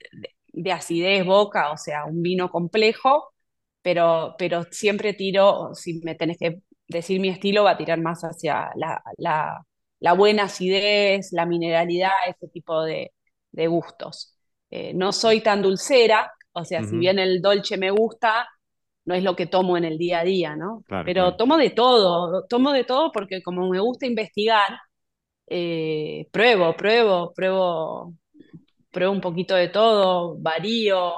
de, 0.51 0.71
acidez, 0.71 1.25
boca, 1.25 1.71
o 1.71 1.77
sea, 1.77 2.05
un 2.05 2.21
vino 2.21 2.49
complejo, 2.49 3.33
pero, 3.81 4.35
pero 4.37 4.63
siempre 4.71 5.13
tiro, 5.13 5.71
si 5.73 6.01
me 6.03 6.15
tenés 6.15 6.37
que 6.37 6.61
decir 6.87 7.19
mi 7.19 7.29
estilo, 7.29 7.63
va 7.63 7.71
a 7.71 7.77
tirar 7.77 8.01
más 8.01 8.21
hacia 8.23 8.71
la, 8.75 9.01
la, 9.17 10.13
buena 10.13 10.43
acidez, 10.43 11.31
la 11.33 11.45
mineralidad, 11.45 12.11
ese 12.27 12.47
tipo 12.49 12.83
de, 12.83 13.11
gustos. 13.51 14.35
Eh, 14.69 14.93
no 14.93 15.11
soy 15.11 15.41
tan 15.41 15.61
dulcera, 15.61 16.31
o 16.51 16.65
sea, 16.65 16.83
si 16.83 16.97
bien 16.97 17.19
el 17.19 17.41
dolce 17.41 17.77
me 17.77 17.91
gusta, 17.91 18.47
no 19.05 19.15
es 19.15 19.23
lo 19.23 19.35
que 19.35 19.47
tomo 19.47 19.77
en 19.77 19.85
el 19.85 19.97
día 19.97 20.19
a 20.19 20.23
día, 20.23 20.55
¿no? 20.55 20.83
Pero 21.05 21.35
tomo 21.35 21.57
de 21.57 21.71
todo, 21.71 22.45
tomo 22.47 22.71
de 22.71 22.83
todo 22.83 23.11
porque 23.11 23.41
como 23.41 23.67
me 23.69 23.79
gusta 23.79 24.05
investigar, 24.05 24.79
eh, 25.49 26.27
pruebo, 26.31 26.75
pruebo, 26.75 27.33
pruebo, 27.33 28.13
pruebo 28.91 29.11
un 29.11 29.21
poquito 29.21 29.55
de 29.55 29.69
todo, 29.69 30.37
varío 30.37 31.13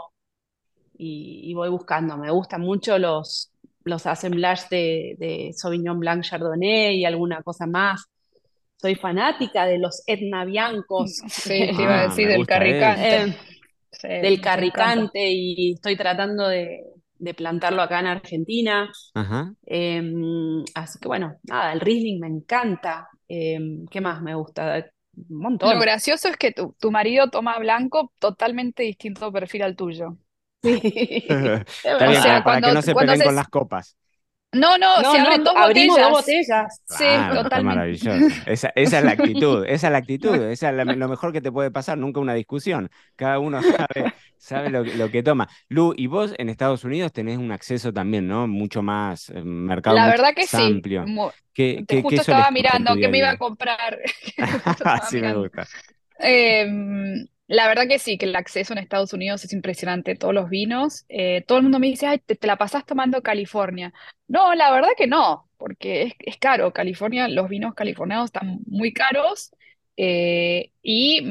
y, 0.97 1.53
voy 1.53 1.69
buscando. 1.69 2.17
Me 2.17 2.31
gustan 2.31 2.61
mucho 2.61 2.97
los, 2.97 3.51
los 3.83 4.05
assemblages 4.05 4.69
de, 4.69 5.15
de, 5.17 5.51
Sauvignon 5.53 5.99
Blanc 5.99 6.23
Chardonnay 6.23 6.97
y 6.97 7.05
alguna 7.05 7.41
cosa 7.41 7.65
más. 7.65 8.05
Soy 8.77 8.95
fanática 8.95 9.65
de 9.65 9.79
los 9.79 10.03
Etna 10.07 10.45
Biancos. 10.45 11.21
Sí, 11.27 11.49
te 11.49 11.81
iba 11.81 11.99
a 11.99 12.03
decir 12.07 12.27
del 12.27 12.45
carricante. 12.45 13.35
Eh, 14.03 14.21
del 14.21 14.39
carricante 14.39 15.29
y 15.29 15.73
estoy 15.73 15.95
tratando 15.97 16.47
de, 16.47 16.85
de 17.21 17.33
plantarlo 17.35 17.83
acá 17.83 17.99
en 17.99 18.07
Argentina. 18.07 18.91
Em, 19.65 20.63
así 20.73 20.99
que 20.99 21.07
bueno, 21.07 21.35
nada, 21.43 21.71
el 21.71 21.79
Riesling 21.79 22.19
me 22.19 22.27
encanta. 22.27 23.07
Em, 23.33 23.85
¿Qué 23.87 24.01
más 24.01 24.21
me 24.21 24.35
gusta? 24.35 24.91
Un 25.29 25.37
montón. 25.37 25.73
Lo 25.73 25.79
gracioso 25.79 26.27
es 26.27 26.35
que 26.35 26.51
tu, 26.51 26.75
tu 26.77 26.91
marido 26.91 27.29
toma 27.29 27.57
blanco 27.59 28.11
totalmente 28.19 28.83
distinto 28.83 29.31
perfil 29.31 29.63
al 29.63 29.77
tuyo. 29.77 30.17
Sí. 30.61 30.81
para 32.43 32.61
que 32.61 32.73
no 32.73 32.81
se 32.81 32.93
peleen 32.93 33.21
con 33.21 33.35
las 33.35 33.47
copas. 33.47 33.95
No, 34.53 34.77
no, 34.77 34.99
se 34.99 35.17
abren 35.17 35.43
dos 35.45 35.55
abrimos 35.55 35.97
botellas. 35.97 36.11
dos 36.11 36.19
botellas. 36.19 36.81
Sí, 36.85 37.33
totalmente. 37.33 37.63
Maravilloso. 37.63 38.41
Esa, 38.45 38.71
esa, 38.75 38.99
es 38.99 39.05
la 39.05 39.11
actitud, 39.11 39.65
esa 39.67 39.87
es 39.87 39.91
la 39.91 39.97
actitud, 39.97 40.35
esa 40.35 40.69
es 40.69 40.97
lo 40.97 41.07
mejor 41.07 41.31
que 41.31 41.39
te 41.41 41.51
puede 41.51 41.71
pasar, 41.71 41.97
nunca 41.97 42.19
una 42.19 42.33
discusión. 42.33 42.89
Cada 43.15 43.39
uno 43.39 43.61
sabe, 43.61 44.13
sabe 44.37 44.69
lo, 44.69 44.83
lo, 44.83 45.09
que 45.09 45.23
toma. 45.23 45.47
Lu, 45.69 45.93
y 45.95 46.07
vos 46.07 46.33
en 46.37 46.49
Estados 46.49 46.83
Unidos 46.83 47.13
tenés 47.13 47.37
un 47.37 47.51
acceso 47.53 47.93
también, 47.93 48.27
¿no? 48.27 48.45
Mucho 48.45 48.81
más 48.81 49.29
eh, 49.29 49.41
mercado 49.41 49.95
La 49.95 50.07
verdad 50.07 50.33
que 50.35 50.45
amplio. 50.57 51.05
sí. 51.05 51.15
¿Qué, 51.53 51.83
qué, 51.87 52.01
justo 52.01 52.21
estaba 52.21 52.51
mirando 52.51 52.95
qué 52.95 53.07
me 53.07 53.19
iba 53.19 53.31
a 53.31 53.37
comprar. 53.37 53.99
Así 54.83 55.21
me 55.21 55.33
gusta. 55.33 55.65
Eh, 56.19 56.65
la 57.51 57.67
verdad 57.67 57.85
que 57.87 57.99
sí, 57.99 58.17
que 58.17 58.25
el 58.25 58.35
acceso 58.37 58.71
en 58.71 58.79
Estados 58.79 59.11
Unidos 59.13 59.43
es 59.43 59.51
impresionante, 59.51 60.15
todos 60.15 60.33
los 60.33 60.49
vinos. 60.49 61.05
Eh, 61.09 61.43
todo 61.45 61.57
el 61.57 61.63
mundo 61.63 61.79
me 61.79 61.87
dice, 61.87 62.07
ay, 62.07 62.19
te, 62.19 62.37
la 62.47 62.57
pasás 62.57 62.85
tomando 62.85 63.21
California. 63.21 63.93
No, 64.27 64.55
la 64.55 64.71
verdad 64.71 64.89
que 64.97 65.05
no, 65.07 65.49
porque 65.57 66.15
es, 66.19 66.37
caro. 66.37 66.71
California, 66.71 67.27
los 67.27 67.49
vinos 67.49 67.73
californianos 67.75 68.25
están 68.27 68.59
muy 68.67 68.93
caros. 68.93 69.51
Eh, 69.97 70.71
y 70.81 71.21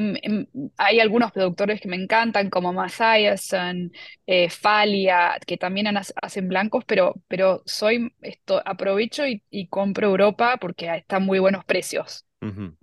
hay 0.77 0.99
algunos 0.99 1.31
productores 1.31 1.81
que 1.81 1.87
me 1.89 1.95
encantan, 1.97 2.49
como 2.51 2.71
Masayasan, 2.71 3.91
eh, 4.27 4.49
Falia, 4.49 5.39
que 5.47 5.57
también 5.57 5.87
hacen 5.97 6.47
blancos, 6.47 6.85
pero, 6.85 7.15
pero 7.27 7.63
soy, 7.65 8.13
esto, 8.21 8.61
aprovecho 8.63 9.25
y, 9.27 9.43
y 9.49 9.67
compro 9.69 10.07
Europa 10.07 10.57
porque 10.57 10.95
están 10.95 11.23
muy 11.25 11.39
buenos 11.39 11.65
precios. 11.65 12.25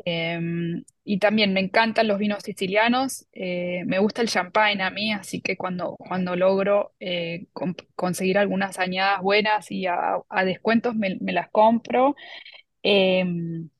Em, 0.04 0.84
y 1.04 1.18
también 1.18 1.52
me 1.52 1.60
encantan 1.60 2.06
los 2.06 2.18
vinos 2.18 2.44
sicilianos, 2.44 3.26
eh, 3.32 3.82
me 3.86 3.98
gusta 3.98 4.22
el 4.22 4.28
champagne 4.28 4.82
a 4.82 4.90
mí, 4.90 5.12
así 5.12 5.40
que 5.40 5.56
cuando, 5.56 5.96
cuando 5.96 6.36
logro 6.36 6.92
eh, 7.00 7.46
conseguir 7.96 8.38
algunas 8.38 8.78
añadas 8.78 9.20
buenas 9.20 9.70
y 9.72 9.86
a, 9.86 10.22
descuentos 10.44 10.94
me, 10.94 11.18
las 11.32 11.50
compro. 11.50 12.14
Em, 12.82 13.70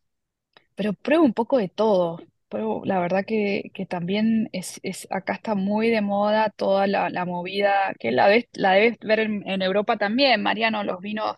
pero 0.75 0.93
pruebo 0.95 1.25
un 1.25 1.35
poco 1.35 1.59
de 1.59 1.69
todo. 1.69 2.21
Pruebo, 2.49 2.83
la 2.85 3.01
verdad 3.01 3.25
que, 3.27 3.71
que 3.75 3.87
también 3.87 4.49
es, 4.53 4.81
es, 4.83 5.07
acá 5.11 5.35
está 5.35 5.55
muy 5.55 5.91
de 5.91 6.01
moda 6.03 6.51
toda 6.51 6.87
la, 6.87 7.11
la 7.11 7.25
movida, 7.27 7.95
que 8.01 8.13
la, 8.13 8.29
ves, 8.29 8.49
la 8.55 8.73
debes 8.73 8.99
ver 9.01 9.21
en, 9.21 9.63
Europa 9.63 9.99
también, 9.99 10.43
Mariano, 10.43 10.85
los 10.85 11.01
vinos 11.01 11.37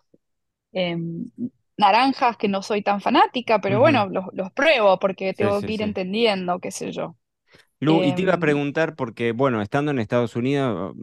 em, 0.73 1.29
naranjas 1.81 2.37
que 2.37 2.47
no 2.47 2.61
soy 2.61 2.81
tan 2.81 3.01
fanática, 3.01 3.59
pero 3.59 3.79
bueno, 3.79 4.07
los, 4.09 4.51
pruebo 4.53 4.99
porque 4.99 5.33
tengo 5.33 5.59
que 5.59 5.73
ir 5.73 5.81
entendiendo, 5.81 6.59
qué 6.59 6.71
sé 6.71 6.91
yo. 6.93 7.17
Lu, 7.79 8.03
y 8.03 8.13
te 8.13 8.21
iba 8.21 8.33
a 8.33 8.35
em, 8.35 8.41
preguntar 8.41 8.95
porque, 8.95 9.31
bueno, 9.31 9.61
estando 9.61 9.91
en 9.91 9.99
Estados 9.99 10.35
Unidos, 10.35 10.95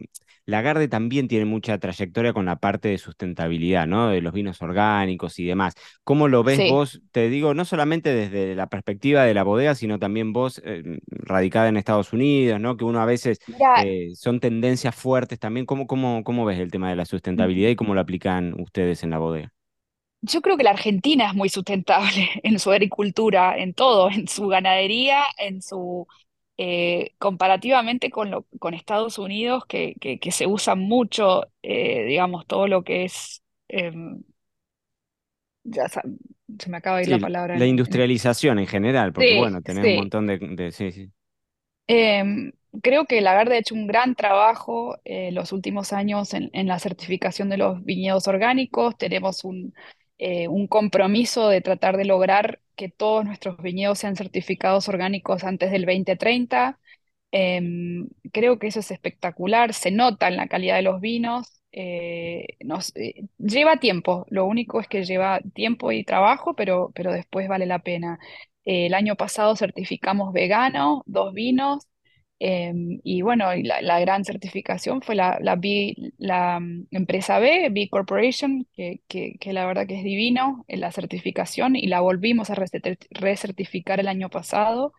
Lagarde 0.49 0.87
también 0.87 1.27
tiene 1.27 1.45
mucha 1.45 1.77
trayectoria 1.77 2.33
con 2.33 2.45
la 2.45 2.55
parte 2.55 2.89
de 2.89 2.97
sustentabilidad, 2.97 3.85
¿no? 3.85 4.09
De 4.09 4.21
los 4.21 4.33
vinos 4.33 4.61
orgánicos 4.61 5.37
y 5.37 5.45
demás. 5.45 5.75
¿Cómo 6.03 6.27
lo 6.27 6.43
ves 6.43 6.71
vos? 6.71 7.01
Te 7.11 7.29
digo, 7.29 7.53
no 7.53 7.65
solamente 7.65 8.13
desde 8.13 8.55
la 8.55 8.67
perspectiva 8.67 9.23
de 9.25 9.35
la 9.35 9.43
bodega, 9.43 9.75
sino 9.75 9.99
también 9.99 10.33
vos, 10.33 10.59
eh, 10.65 10.99
radicada 11.07 11.69
en 11.69 11.77
Estados 11.77 12.13
Unidos, 12.13 12.59
¿no? 12.59 12.77
Que 12.77 12.85
uno 12.85 12.99
a 12.99 13.05
veces 13.05 13.39
eh, 13.83 14.09
son 14.15 14.39
tendencias 14.39 14.95
fuertes 14.95 15.37
también. 15.37 15.67
¿Cómo, 15.67 15.85
cómo, 15.85 16.23
¿Cómo 16.23 16.45
ves 16.45 16.59
el 16.59 16.71
tema 16.71 16.89
de 16.89 16.95
la 16.95 17.05
sustentabilidad 17.05 17.69
y 17.69 17.75
cómo 17.75 17.93
lo 17.93 18.01
aplican 18.01 18.59
ustedes 18.59 19.03
en 19.03 19.11
la 19.11 19.19
bodega? 19.19 19.53
Yo 20.21 20.41
creo 20.41 20.57
que 20.57 20.63
la 20.63 20.71
Argentina 20.71 21.27
es 21.27 21.33
muy 21.33 21.49
sustentable 21.49 22.29
en 22.43 22.59
su 22.59 22.71
agricultura, 22.71 23.57
en 23.57 23.73
todo, 23.73 24.09
en 24.09 24.27
su 24.27 24.47
ganadería, 24.47 25.23
en 25.37 25.61
su 25.61 26.07
eh, 26.57 27.13
comparativamente 27.19 28.09
con, 28.09 28.31
lo, 28.31 28.45
con 28.59 28.73
Estados 28.73 29.17
Unidos, 29.17 29.63
que, 29.65 29.95
que, 29.99 30.31
se 30.31 30.45
usa 30.45 30.75
mucho, 30.75 31.45
eh, 31.63 32.03
digamos, 32.03 32.45
todo 32.47 32.67
lo 32.67 32.83
que 32.83 33.05
es, 33.05 33.41
em, 33.69 34.21
ya 35.63 35.87
se 35.87 36.01
me 36.69 36.75
acaba 36.75 36.97
de 36.97 37.03
ir 37.03 37.09
la 37.11 37.19
palabra. 37.19 37.57
La 37.57 37.65
industrialización 37.65 38.59
en 38.59 38.67
general, 38.67 39.13
porque 39.13 39.37
bueno, 39.37 39.61
tenemos 39.61 39.89
un 39.89 39.95
montón 39.95 40.27
de... 40.27 40.71
sí, 40.73 40.91
sí. 40.91 41.09
Em, 41.87 42.51
creo 42.81 43.05
que 43.05 43.21
Lagarde 43.21 43.55
ha 43.55 43.59
hecho 43.59 43.73
un 43.73 43.87
gran 43.87 44.13
trabajo 44.15 44.97
eh, 45.05 45.31
los 45.31 45.53
últimos 45.53 45.93
años 45.93 46.33
en, 46.33 46.49
en, 46.51 46.67
la 46.67 46.77
certificación 46.77 47.47
de 47.49 47.57
los 47.57 47.83
viñedos 47.85 48.27
orgánicos. 48.27 48.97
Tenemos 48.97 49.45
un, 49.45 49.73
eh, 50.19 50.47
un 50.47 50.67
compromiso 50.67 51.49
de 51.49 51.61
tratar 51.61 51.97
de 51.97 52.05
lograr 52.05 52.61
que 52.75 52.89
todos 52.89 53.25
nuestros 53.25 53.57
viñedos 53.61 53.99
sean 53.99 54.15
certificados 54.15 54.89
orgánicos 54.89 55.43
antes 55.43 55.71
del 55.71 55.85
2030. 55.85 56.79
Em, 57.31 58.07
creo 58.33 58.57
que 58.59 58.67
eso 58.67 58.79
es 58.79 58.91
espectacular, 58.91 59.73
se 59.73 59.91
nota 59.91 60.27
en 60.27 60.37
la 60.37 60.47
calidad 60.47 60.75
de 60.77 60.81
los 60.83 60.99
vinos, 61.01 61.61
eh, 61.71 62.45
nos, 62.61 62.95
eh, 62.95 63.25
lleva 63.37 63.77
tiempo, 63.77 64.25
lo 64.29 64.45
único 64.45 64.79
es 64.81 64.87
que 64.87 65.03
lleva 65.05 65.39
tiempo 65.53 65.91
y 65.91 66.03
trabajo, 66.03 66.55
pero, 66.55 66.91
pero 66.95 67.11
después 67.13 67.47
vale 67.47 67.65
la 67.67 67.79
pena. 67.79 68.19
el 68.65 68.93
año 68.93 69.15
pasado 69.15 69.55
certificamos 69.55 70.33
vegano, 70.33 71.03
dos 71.07 71.33
vinos, 71.33 71.87
Em, 72.41 73.01
y 73.03 73.21
bueno, 73.21 73.47
la, 73.55 73.99
gran 73.99 74.23
certificación 74.23 75.01
fue 75.01 75.15
la, 75.15 75.37
la, 75.41 75.59
la 76.17 76.59
mm, 76.59 76.87
empresa 76.91 77.37
B, 77.39 77.69
B 77.69 77.89
Corporation, 77.89 78.65
que, 78.73 79.01
que, 79.07 79.53
la 79.53 79.65
verdad 79.65 79.85
que 79.87 79.97
es 79.97 80.03
divino 80.05 80.63
en 80.69 80.79
la 80.79 80.91
certificación 80.93 81.75
y 81.75 81.87
la 81.87 81.99
volvimos 81.99 82.49
a 82.49 82.55
recertificar 83.11 83.99
el 83.99 84.07
año 84.07 84.29
pasado. 84.29 84.93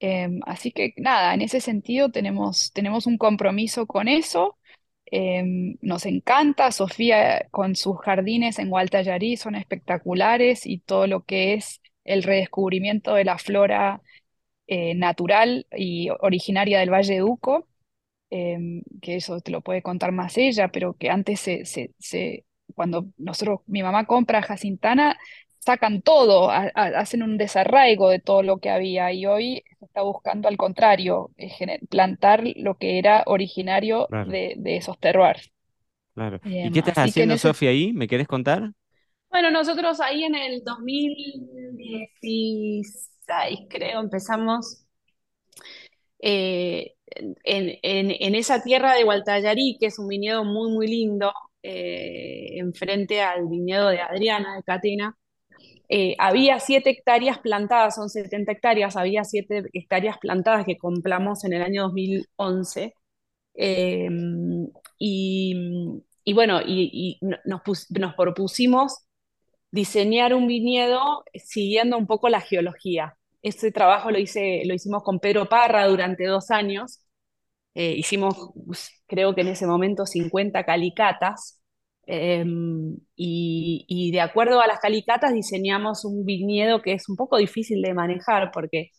Em, 0.00 0.40
así 0.46 0.72
que 0.72 0.94
nada, 0.96 1.34
en 1.34 1.42
ese 1.42 1.60
sentido 1.60 2.10
tenemos, 2.10 2.72
tenemos 2.72 3.06
un 3.06 3.18
compromiso 3.18 3.86
con 3.86 4.08
eso. 4.08 4.58
Em, 5.06 5.76
nos 5.82 6.06
encanta, 6.06 6.70
Sofía 6.72 7.48
con 7.50 7.76
sus 7.76 7.98
jardines 8.00 8.58
en 8.58 8.70
Gualtallarí 8.70 9.36
son 9.36 9.54
espectaculares 9.56 10.66
y 10.66 10.80
todo 10.80 11.06
lo 11.06 11.24
que 11.24 11.54
es 11.54 11.80
el 12.04 12.22
redescubrimiento 12.22 13.14
de 13.14 13.24
la 13.24 13.38
flora 13.38 14.02
eh, 14.68 14.96
natural 14.96 15.68
y 15.76 16.10
originaria 16.20 16.80
del 16.80 16.92
Valle 16.92 17.16
de 17.16 17.24
Uco, 17.24 17.68
em, 18.30 18.82
que 19.02 19.16
eso 19.16 19.40
te 19.40 19.50
lo 19.50 19.60
puede 19.62 19.82
contar 19.82 20.12
más 20.12 20.36
ella, 20.38 20.68
pero 20.68 20.94
que 20.96 21.10
antes 21.10 21.40
se, 21.40 21.64
se, 21.64 21.92
se- 21.98 22.44
cuando 22.74 23.06
nosotros, 23.18 23.60
mi 23.66 23.82
mamá 23.82 24.06
compra 24.06 24.42
jacintana, 24.42 25.18
sacan 25.60 26.02
todo, 26.02 26.50
ha- 26.50 26.70
ha- 26.74 26.98
hacen 27.00 27.22
un 27.22 27.38
desarraigo 27.38 28.08
de 28.10 28.20
todo 28.20 28.42
lo 28.42 28.58
que 28.58 28.70
había 28.70 29.12
y 29.12 29.26
hoy 29.26 29.64
se 29.78 29.84
está 29.86 30.02
buscando 30.02 30.48
al 30.48 30.56
contrario, 30.56 31.30
eh, 31.38 31.80
plantar 31.90 32.42
lo 32.56 32.76
que 32.78 32.98
era 32.98 33.22
originario 33.26 34.08
Claro, 34.08 34.24
de, 34.24 34.54
de 34.58 34.76
esos 34.76 34.98
terroirs. 34.98 35.50
claro. 36.14 36.40
¿Y 36.62 36.64
Em, 36.64 36.70
qué 36.70 36.78
estás 36.80 36.98
haciendo, 36.98 37.34
ese 37.34 37.38
Sofía, 37.38 37.70
ahí? 37.70 37.92
¿Me 37.92 38.08
querés 38.08 38.28
contar? 38.28 38.72
Bueno, 39.30 39.50
nosotros 39.50 40.00
ahí 40.00 40.24
en 40.24 40.34
el 40.34 40.64
2016, 40.64 43.10
creo, 43.68 44.00
empezamos 44.00 44.84
eh, 46.20 46.94
en, 47.44 47.76
en- 47.82 48.34
esa 48.34 48.62
tierra 48.62 48.94
de 48.94 49.04
Gualtallarí, 49.04 49.76
que 49.80 49.86
es 49.86 49.98
un 49.98 50.08
viñedo 50.08 50.44
muy, 50.44 50.70
muy 50.72 50.86
lindo, 50.88 51.32
eh, 51.62 52.58
enfrente 52.58 53.20
al 53.22 53.46
viñedo 53.48 53.88
de 53.88 54.00
Adriana 54.00 54.56
de 54.56 54.62
Catena, 54.62 55.16
eh, 55.88 56.16
había 56.18 56.60
siete 56.60 56.90
hectáreas 56.90 57.38
plantadas, 57.40 57.96
son 57.96 58.10
70 58.10 58.52
hectáreas, 58.52 58.96
había 58.96 59.24
siete 59.24 59.64
hectáreas 59.74 60.18
plantadas 60.18 60.66
que 60.66 60.78
compramos 60.78 61.44
en 61.44 61.54
el 61.54 61.62
año 61.62 61.84
2011. 61.84 62.94
eh, 63.56 64.08
y, 64.98 65.54
y 66.24 66.32
bueno, 66.34 66.60
y, 66.66 67.18
nos 67.22 68.14
propusimos 68.16 68.98
diseñar 69.72 70.34
un 70.34 70.48
viñedo 70.48 71.24
siguiendo 71.36 71.98
un 71.98 72.08
poco 72.08 72.30
la 72.30 72.42
geología. 72.42 73.17
Ese 73.42 73.70
trabajo 73.72 74.10
lo 74.10 74.18
hice, 74.18 74.62
lo 74.66 74.74
hicimos 74.74 75.02
con 75.04 75.20
Pedro 75.20 75.48
Parra 75.48 75.86
durante 75.86 76.24
dos 76.26 76.50
años. 76.50 77.00
Eh, 77.74 77.94
hicimos, 77.96 78.36
creo 79.06 79.34
que 79.34 79.42
en 79.42 79.48
ese 79.48 79.66
momento, 79.66 80.06
50 80.06 80.64
calicatas. 80.64 81.60
eh, 82.06 82.44
y, 83.16 83.84
y 83.88 84.10
de 84.12 84.20
acuerdo 84.20 84.60
a 84.60 84.66
las 84.66 84.80
calicatas 84.80 85.32
diseñamos 85.34 86.04
un 86.04 86.24
viñedo 86.24 86.82
que 86.82 86.94
es 86.94 87.08
un 87.08 87.16
poco 87.16 87.36
difícil 87.38 87.82
de 87.82 87.94
manejar 87.94 88.50
porque 88.52 88.90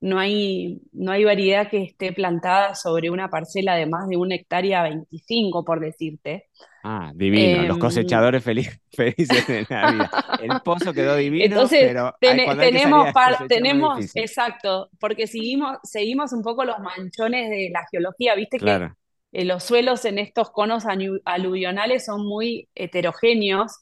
no 0.00 0.18
hay, 0.20 0.82
no 0.92 1.12
hay 1.12 1.24
variedad 1.24 1.70
que 1.70 1.82
esté 1.84 2.12
plantada 2.12 2.74
sobre 2.76 3.10
una 3.10 3.30
parcela 3.30 3.76
de 3.76 3.86
más 3.86 4.08
de 4.08 4.16
una 4.18 4.36
hectárea 4.36 4.82
25, 4.84 5.64
por 5.64 5.80
decirte. 5.80 6.48
Ah, 6.82 7.12
divino. 7.14 7.64
Los 7.64 7.78
Em, 7.78 7.78
cosechadores 7.78 8.42
feliz- 8.44 8.80
felices 8.92 9.46
de 9.46 9.66
la 9.68 9.86
vida. 9.86 10.10
El 10.36 10.60
pozo 10.62 10.94
quedó 10.94 11.16
divino, 11.16 11.44
Entonces, 11.44 11.78
pero 11.78 12.18
hay 12.24 12.42
que 12.42 12.56
salir 12.56 12.70
tenemos, 12.70 13.10
par- 13.12 13.46
tenemos, 13.48 14.10
exacto, 14.14 14.90
porque 15.00 15.26
seguimos, 15.26 15.78
seguimos 15.82 16.32
un 16.32 16.42
poco 16.42 16.64
los 16.64 16.78
manchones 16.78 17.50
de 17.50 17.70
la 17.72 17.84
geología, 17.90 18.34
viste 18.34 18.60
que 18.60 18.78
Claro, 18.78 18.96
eh, 19.32 19.44
los 19.44 19.64
suelos 19.64 20.04
en 20.04 20.18
estos 20.18 20.50
conos 20.50 20.84
aluvionales 21.24 22.04
son 22.04 22.26
muy 22.26 22.68
heterogéneos 22.74 23.72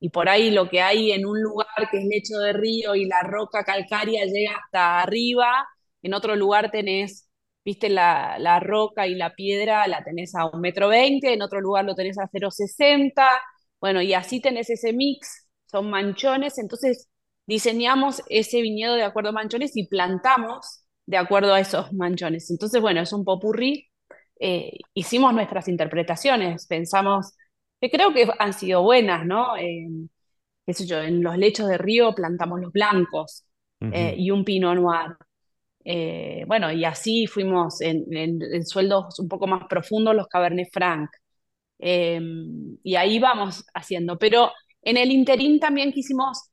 y 0.00 0.10
por 0.10 0.28
ahí 0.28 0.50
lo 0.50 0.68
que 0.68 0.82
hay 0.82 1.12
en 1.12 1.24
un 1.26 1.40
lugar 1.42 1.66
que 1.90 1.98
es 1.98 2.04
lecho 2.04 2.38
de 2.38 2.52
río 2.52 2.94
y 2.94 3.06
la 3.06 3.22
roca 3.22 3.64
calcárea 3.64 4.24
llega 4.26 4.56
hasta 4.56 5.00
arriba, 5.00 5.66
en 6.02 6.12
otro 6.14 6.36
lugar 6.36 6.70
tenés, 6.70 7.25
viste, 7.66 7.90
la, 7.90 8.38
la 8.38 8.60
roca 8.60 9.06
y 9.06 9.14
la 9.14 9.34
piedra 9.34 9.86
la 9.88 10.02
tenés 10.04 10.34
a 10.34 10.46
un 10.46 10.62
metro 10.62 10.88
veinte, 10.88 11.34
en 11.34 11.42
otro 11.42 11.60
lugar 11.60 11.84
lo 11.84 11.94
tenés 11.94 12.18
a 12.18 12.28
0,60, 12.28 13.28
bueno, 13.80 14.00
y 14.02 14.14
así 14.14 14.40
tenés 14.40 14.70
ese 14.70 14.94
mix, 14.94 15.48
son 15.66 15.90
manchones, 15.90 16.58
entonces 16.58 17.08
diseñamos 17.46 18.22
ese 18.28 18.62
viñedo 18.62 18.94
de 18.94 19.04
acuerdo 19.04 19.30
a 19.30 19.32
manchones 19.32 19.76
y 19.76 19.86
plantamos 19.86 20.84
de 21.06 21.18
acuerdo 21.18 21.52
a 21.54 21.60
esos 21.60 21.92
manchones. 21.92 22.50
Entonces, 22.50 22.80
bueno, 22.80 23.02
es 23.02 23.12
un 23.12 23.24
popurrí 23.24 23.90
eh, 24.38 24.78
hicimos 24.94 25.32
nuestras 25.32 25.68
interpretaciones, 25.68 26.66
pensamos, 26.66 27.32
que 27.80 27.90
creo 27.90 28.12
que 28.12 28.28
han 28.38 28.52
sido 28.52 28.82
buenas, 28.82 29.24
¿no? 29.26 29.56
Eh, 29.56 29.88
qué 30.66 30.74
sé 30.74 30.86
yo, 30.86 31.00
en 31.00 31.22
los 31.22 31.38
lechos 31.38 31.68
de 31.68 31.78
río 31.78 32.14
plantamos 32.14 32.60
los 32.60 32.72
blancos 32.72 33.44
eh, 33.80 34.14
y 34.16 34.30
un 34.30 34.44
pinot 34.44 34.76
noir. 34.76 35.16
Eh, 35.88 36.44
bueno, 36.48 36.72
y 36.72 36.84
así 36.84 37.26
fuimos 37.28 37.80
en, 37.80 38.04
en- 38.16 38.66
sueldos 38.66 39.18
un 39.20 39.28
poco 39.28 39.46
más 39.46 39.66
profundos 39.68 40.14
los 40.16 40.26
Cabernet 40.28 40.68
Franc. 40.72 41.10
Eh, 41.78 42.20
y 42.82 42.96
ahí 42.96 43.18
vamos 43.18 43.64
haciendo. 43.74 44.18
Pero 44.18 44.52
en 44.82 44.96
el 44.96 45.10
interín 45.12 45.60
también 45.60 45.92
quisimos 45.92 46.50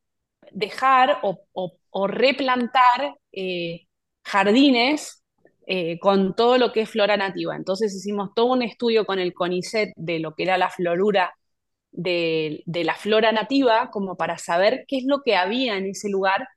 dejar 0.52 1.20
o, 1.24 1.46
o- 1.54 2.08
replantar 2.08 3.18
eh, 3.32 3.88
jardines 4.24 5.24
con 6.02 6.36
todo 6.36 6.58
lo 6.58 6.72
que 6.72 6.82
es 6.82 6.90
flora 6.90 7.18
nativa. 7.18 7.56
Entonces 7.56 7.96
hicimos 7.96 8.32
todo 8.36 8.48
un 8.48 8.62
estudio 8.64 9.06
con 9.06 9.20
el 9.20 9.34
CONICET 9.34 9.94
de 9.96 10.20
lo 10.20 10.34
que 10.36 10.44
era 10.44 10.58
la 10.58 10.70
florura 10.70 11.34
de, 11.92 12.64
de 12.66 12.84
la 12.84 12.96
flora 12.96 13.32
nativa, 13.32 13.90
como 13.92 14.18
para 14.18 14.38
saber 14.38 14.86
qué 14.88 14.98
es 14.98 15.06
lo 15.06 15.22
que 15.24 15.36
había 15.36 15.78
en 15.78 15.88
ese 15.88 16.10
lugar 16.10 16.48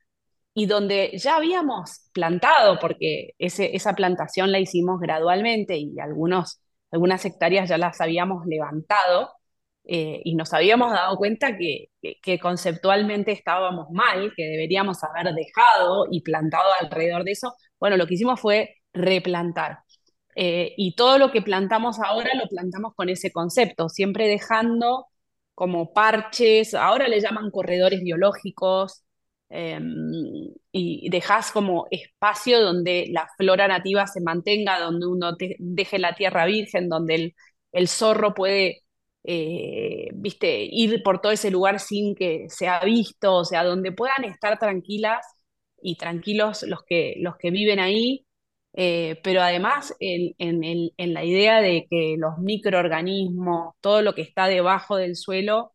y 0.56 0.66
donde 0.66 1.12
ya 1.18 1.36
habíamos 1.36 2.08
plantado, 2.14 2.78
porque 2.80 3.32
esa 3.38 3.94
plantación 3.94 4.52
la 4.52 4.58
hicimos 4.58 4.98
gradualmente 5.00 5.76
y 5.76 6.00
algunos, 6.00 6.62
algunas 6.90 7.24
hectáreas 7.26 7.68
ya 7.68 7.76
las 7.76 8.00
habíamos 8.00 8.46
levantado 8.46 9.32
eh, 9.84 10.22
y 10.24 10.34
nos 10.34 10.54
habíamos 10.54 10.92
dado 10.92 11.16
cuenta 11.18 11.58
que 11.58 11.90
conceptualmente 12.40 13.32
estábamos 13.32 13.88
mal, 13.90 14.32
que 14.34 14.44
deberíamos 14.44 15.04
haber 15.04 15.34
dejado 15.34 16.06
y 16.10 16.22
plantado 16.22 16.68
alrededor 16.80 17.24
de 17.24 17.32
eso. 17.32 17.54
Bueno, 17.78 17.98
lo 17.98 18.06
que 18.06 18.14
hicimos 18.14 18.40
fue 18.40 18.76
replantar. 18.94 19.80
Eh, 20.36 20.74
y 20.78 20.94
todo 20.96 21.18
lo 21.18 21.32
que 21.32 21.42
plantamos 21.42 21.98
ahora 22.00 22.30
lo 22.34 22.48
plantamos 22.48 22.94
con 22.94 23.10
ese 23.10 23.30
concepto, 23.32 23.88
siempre 23.90 24.28
dejando 24.28 25.06
como 25.54 25.92
parches, 25.94 26.74
ahora 26.74 27.08
le 27.08 27.20
llaman 27.20 27.50
corredores 27.50 28.02
biológicos, 28.02 29.05
eh, 29.50 29.80
y 30.72 31.08
dejas 31.10 31.52
como 31.52 31.86
espacio 31.90 32.60
donde 32.60 33.06
la 33.10 33.28
flora 33.38 33.68
nativa 33.68 34.06
se 34.06 34.20
mantenga, 34.20 34.80
donde 34.80 35.06
uno 35.06 35.36
deje 35.58 35.98
la 35.98 36.14
tierra 36.14 36.46
virgen, 36.46 36.88
donde 36.88 37.14
el, 37.14 37.34
el 37.72 37.88
zorro 37.88 38.34
puede, 38.34 38.82
eh, 39.24 40.08
viste, 40.14 40.64
ir 40.70 41.02
por 41.02 41.20
todo 41.20 41.32
ese 41.32 41.50
lugar 41.50 41.80
sin 41.80 42.14
que 42.14 42.46
sea 42.50 42.80
visto, 42.84 43.34
o 43.34 43.44
sea, 43.44 43.64
donde 43.64 43.92
puedan 43.92 44.24
estar 44.24 44.58
tranquilas 44.58 45.24
y 45.82 45.96
tranquilos 45.96 46.62
los 46.64 46.82
que, 46.84 47.14
los 47.18 47.36
que 47.36 47.50
viven 47.50 47.78
ahí, 47.80 48.26
eh, 48.74 49.18
pero 49.22 49.40
además 49.42 49.94
en, 50.00 50.34
en, 50.38 50.90
en 50.96 51.14
la 51.14 51.24
idea 51.24 51.60
de 51.60 51.86
que 51.90 52.16
los 52.18 52.38
microorganismos, 52.38 53.74
todo 53.80 54.02
lo 54.02 54.14
que 54.14 54.22
está 54.22 54.46
debajo 54.48 54.96
del 54.96 55.16
suelo, 55.16 55.72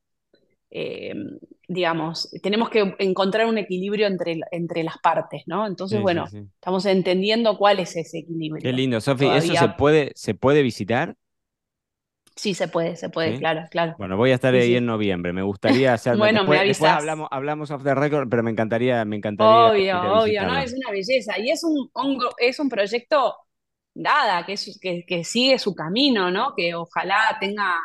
eh, 0.72 1.14
digamos, 1.74 2.30
tenemos 2.44 2.70
que 2.70 2.96
encontrar 3.00 3.48
un 3.48 3.58
equilibrio 3.58 4.08
entre, 4.08 4.40
entre 4.52 4.84
las 4.84 4.98
partes, 5.00 5.44
¿no? 5.48 5.68
Entonces, 5.68 5.98
Sí, 5.98 6.02
bueno, 6.02 6.26
sí. 6.26 6.50
estamos 6.56 6.86
entendiendo 6.86 7.58
cuál 7.58 7.80
es 7.80 7.96
ese 7.96 8.24
Qué 8.62 8.70
equilibrio. 8.70 8.72
lindo, 8.72 9.02
Sofi. 9.02 9.26
¿Eso 9.28 9.56
se 9.56 9.70
puede, 9.70 10.12
se 10.16 10.34
puede 10.36 10.62
visitar? 10.64 11.16
sí 12.36 12.54
se 12.54 12.68
puede, 12.68 12.96
se 12.96 13.10
puede, 13.10 13.38
claro, 13.38 13.68
claro. 13.72 13.96
Bueno, 13.98 14.18
voy 14.18 14.32
a 14.32 14.36
estar 14.36 14.54
ahí 14.54 14.76
en 14.76 14.86
noviembre. 14.86 15.34
Me 15.34 15.44
gustaría 15.44 15.94
hacerme. 15.94 16.20
Bueno, 16.20 16.46
me 16.46 16.58
Después, 16.58 16.68
después 16.68 16.92
avisas. 16.92 16.98
hablamos, 16.98 17.28
hablamos 17.32 17.72
off 17.72 17.84
the 17.84 17.96
record, 17.96 18.30
pero 18.30 18.44
me 18.44 18.52
encantaría, 18.52 19.06
me 19.06 19.16
encantaría 19.18 19.72
Obvio, 19.72 20.00
obvio, 20.02 20.46
¿no? 20.46 20.58
Es 20.58 20.74
una 20.74 20.92
belleza. 20.92 21.40
Y 21.40 21.50
es 21.52 21.64
un, 21.64 21.90
es 22.38 22.60
un 22.60 22.70
proyecto, 22.70 23.36
nada, 23.96 24.46
que, 24.46 24.54
es, 24.54 24.80
que, 24.82 25.04
que 25.06 25.24
sigue 25.24 25.60
su 25.60 25.74
camino, 25.76 26.32
¿no? 26.32 26.54
Que 26.56 26.76
ojalá 26.76 27.38
tenga, 27.40 27.76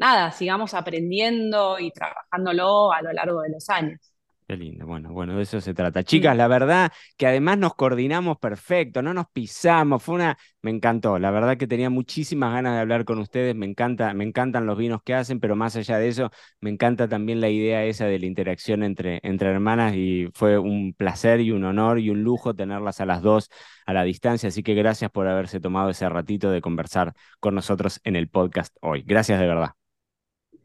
nada, 0.00 0.32
sigamos 0.32 0.74
aprendiendo 0.74 1.78
y 1.78 1.90
trabajándolo 1.92 2.92
a 2.92 3.02
lo 3.02 3.12
largo 3.12 3.42
de 3.42 3.50
los 3.50 3.68
años. 3.70 4.00
Qué 4.48 4.56
lindo, 4.56 4.84
bueno, 4.84 5.12
bueno, 5.12 5.36
de 5.36 5.44
eso 5.44 5.60
se 5.60 5.74
trata. 5.74 6.02
Chicas, 6.02 6.36
la 6.36 6.48
verdad 6.48 6.90
que 7.16 7.28
además 7.28 7.56
nos 7.56 7.74
coordinamos 7.76 8.36
perfecto, 8.38 9.00
no 9.00 9.14
nos 9.14 9.26
pisamos, 9.32 10.02
fue 10.02 10.16
una, 10.16 10.36
me 10.60 10.72
encantó, 10.72 11.20
la 11.20 11.30
verdad 11.30 11.56
que 11.56 11.68
tenía 11.68 11.88
muchísimas 11.88 12.52
ganas 12.52 12.74
de 12.74 12.80
hablar 12.80 13.04
con 13.04 13.20
ustedes, 13.20 13.54
me 13.54 13.66
encanta, 13.66 14.12
me 14.12 14.24
encantan 14.24 14.66
los 14.66 14.76
vinos 14.76 15.02
que 15.04 15.14
hacen, 15.14 15.38
pero 15.38 15.54
más 15.54 15.76
allá 15.76 15.98
de 15.98 16.08
eso, 16.08 16.32
me 16.60 16.70
encanta 16.70 17.06
también 17.08 17.40
la 17.40 17.48
idea 17.48 17.84
esa 17.84 18.06
de 18.06 18.18
la 18.18 18.26
interacción 18.26 18.82
entre, 18.82 19.20
entre 19.22 19.50
hermanas 19.50 19.94
y 19.94 20.28
fue 20.34 20.58
un 20.58 20.94
placer 20.94 21.40
y 21.40 21.52
un 21.52 21.62
honor 21.64 22.00
y 22.00 22.10
un 22.10 22.24
lujo 22.24 22.52
tenerlas 22.52 23.00
a 23.00 23.06
las 23.06 23.22
dos 23.22 23.50
a 23.86 23.92
la 23.92 24.02
distancia, 24.02 24.48
así 24.48 24.64
que 24.64 24.74
gracias 24.74 25.12
por 25.12 25.28
haberse 25.28 25.60
tomado 25.60 25.90
ese 25.90 26.08
ratito 26.08 26.50
de 26.50 26.60
conversar 26.60 27.14
con 27.38 27.54
nosotros 27.54 28.00
en 28.02 28.16
el 28.16 28.28
podcast 28.28 28.76
hoy. 28.80 29.04
Gracias 29.06 29.38
de 29.38 29.46
verdad. 29.46 29.79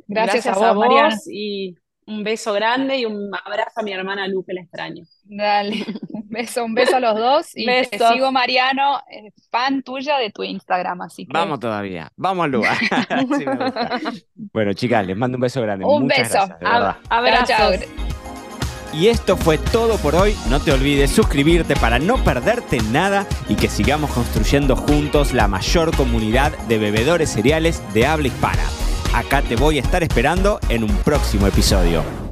Gracias, 0.08 0.46
Gracias 0.46 0.64
a 0.64 0.70
a 0.70 0.74
vos, 0.74 0.88
vos 0.88 1.28
y 1.32 1.76
un 2.08 2.24
beso 2.24 2.54
grande 2.54 2.98
y 3.00 3.06
un 3.06 3.32
abrazo 3.46 3.80
a 3.80 3.84
mi 3.84 3.92
hermana 3.92 4.28
Lu, 4.28 4.44
que 4.46 4.54
la 4.54 4.62
extraño. 4.62 5.04
Dale, 5.24 5.86
un 6.10 6.30
Beso, 6.30 6.66
un 6.66 6.74
beso 6.76 6.98
a 6.98 7.00
los 7.00 7.16
dos 7.16 7.48
y 7.56 7.66
te 7.66 7.88
Besos. 7.90 8.14
sigo, 8.14 8.32
Mariano, 8.32 9.00
eh, 9.10 9.32
fan 9.50 9.82
tuya 9.84 10.18
de 10.18 10.30
tu 10.32 10.44
Instagram, 10.44 11.02
así 11.02 11.26
que 11.26 11.32
Vamos 11.34 11.60
todavía, 11.60 12.12
vamos 12.16 12.46
al 12.46 12.52
lugar. 12.52 12.78
Sí, 13.38 13.46
bueno, 14.54 14.74
chicas, 14.74 15.06
les 15.08 15.16
mando 15.18 15.38
un 15.38 15.42
beso 15.42 15.62
grande. 15.62 15.86
Un 15.86 16.04
Muchas 16.04 16.32
beso. 16.32 16.48
gracias, 16.60 16.98
Abrazos. 17.10 17.48
Chao, 17.48 17.72
chao. 17.78 17.88
Y 18.94 19.08
esto 19.08 19.36
fue 19.36 19.58
todo 19.58 19.98
por 19.98 20.16
hoy. 20.16 20.36
No 20.50 20.60
te 20.62 20.72
olvides 20.72 21.12
suscribirte 21.12 21.76
para 21.76 22.00
no 22.00 22.24
perderte 22.24 22.78
nada 22.92 23.28
y 23.50 23.56
que 23.56 23.68
sigamos 23.68 24.12
construyendo 24.12 24.76
juntos 24.76 25.34
la 25.34 25.48
mayor 25.48 25.96
comunidad 25.96 26.58
de 26.70 26.78
bebedores 26.78 27.32
cereales 27.32 27.82
de 27.94 28.06
habla 28.06 28.28
hispana. 28.28 28.64
Acá 29.14 29.42
te 29.42 29.56
voy 29.56 29.78
a 29.78 29.82
estar 29.82 30.04
esperando 30.04 30.60
en 30.70 30.84
un 30.84 30.96
próximo 30.98 31.48
episodio. 31.48 32.25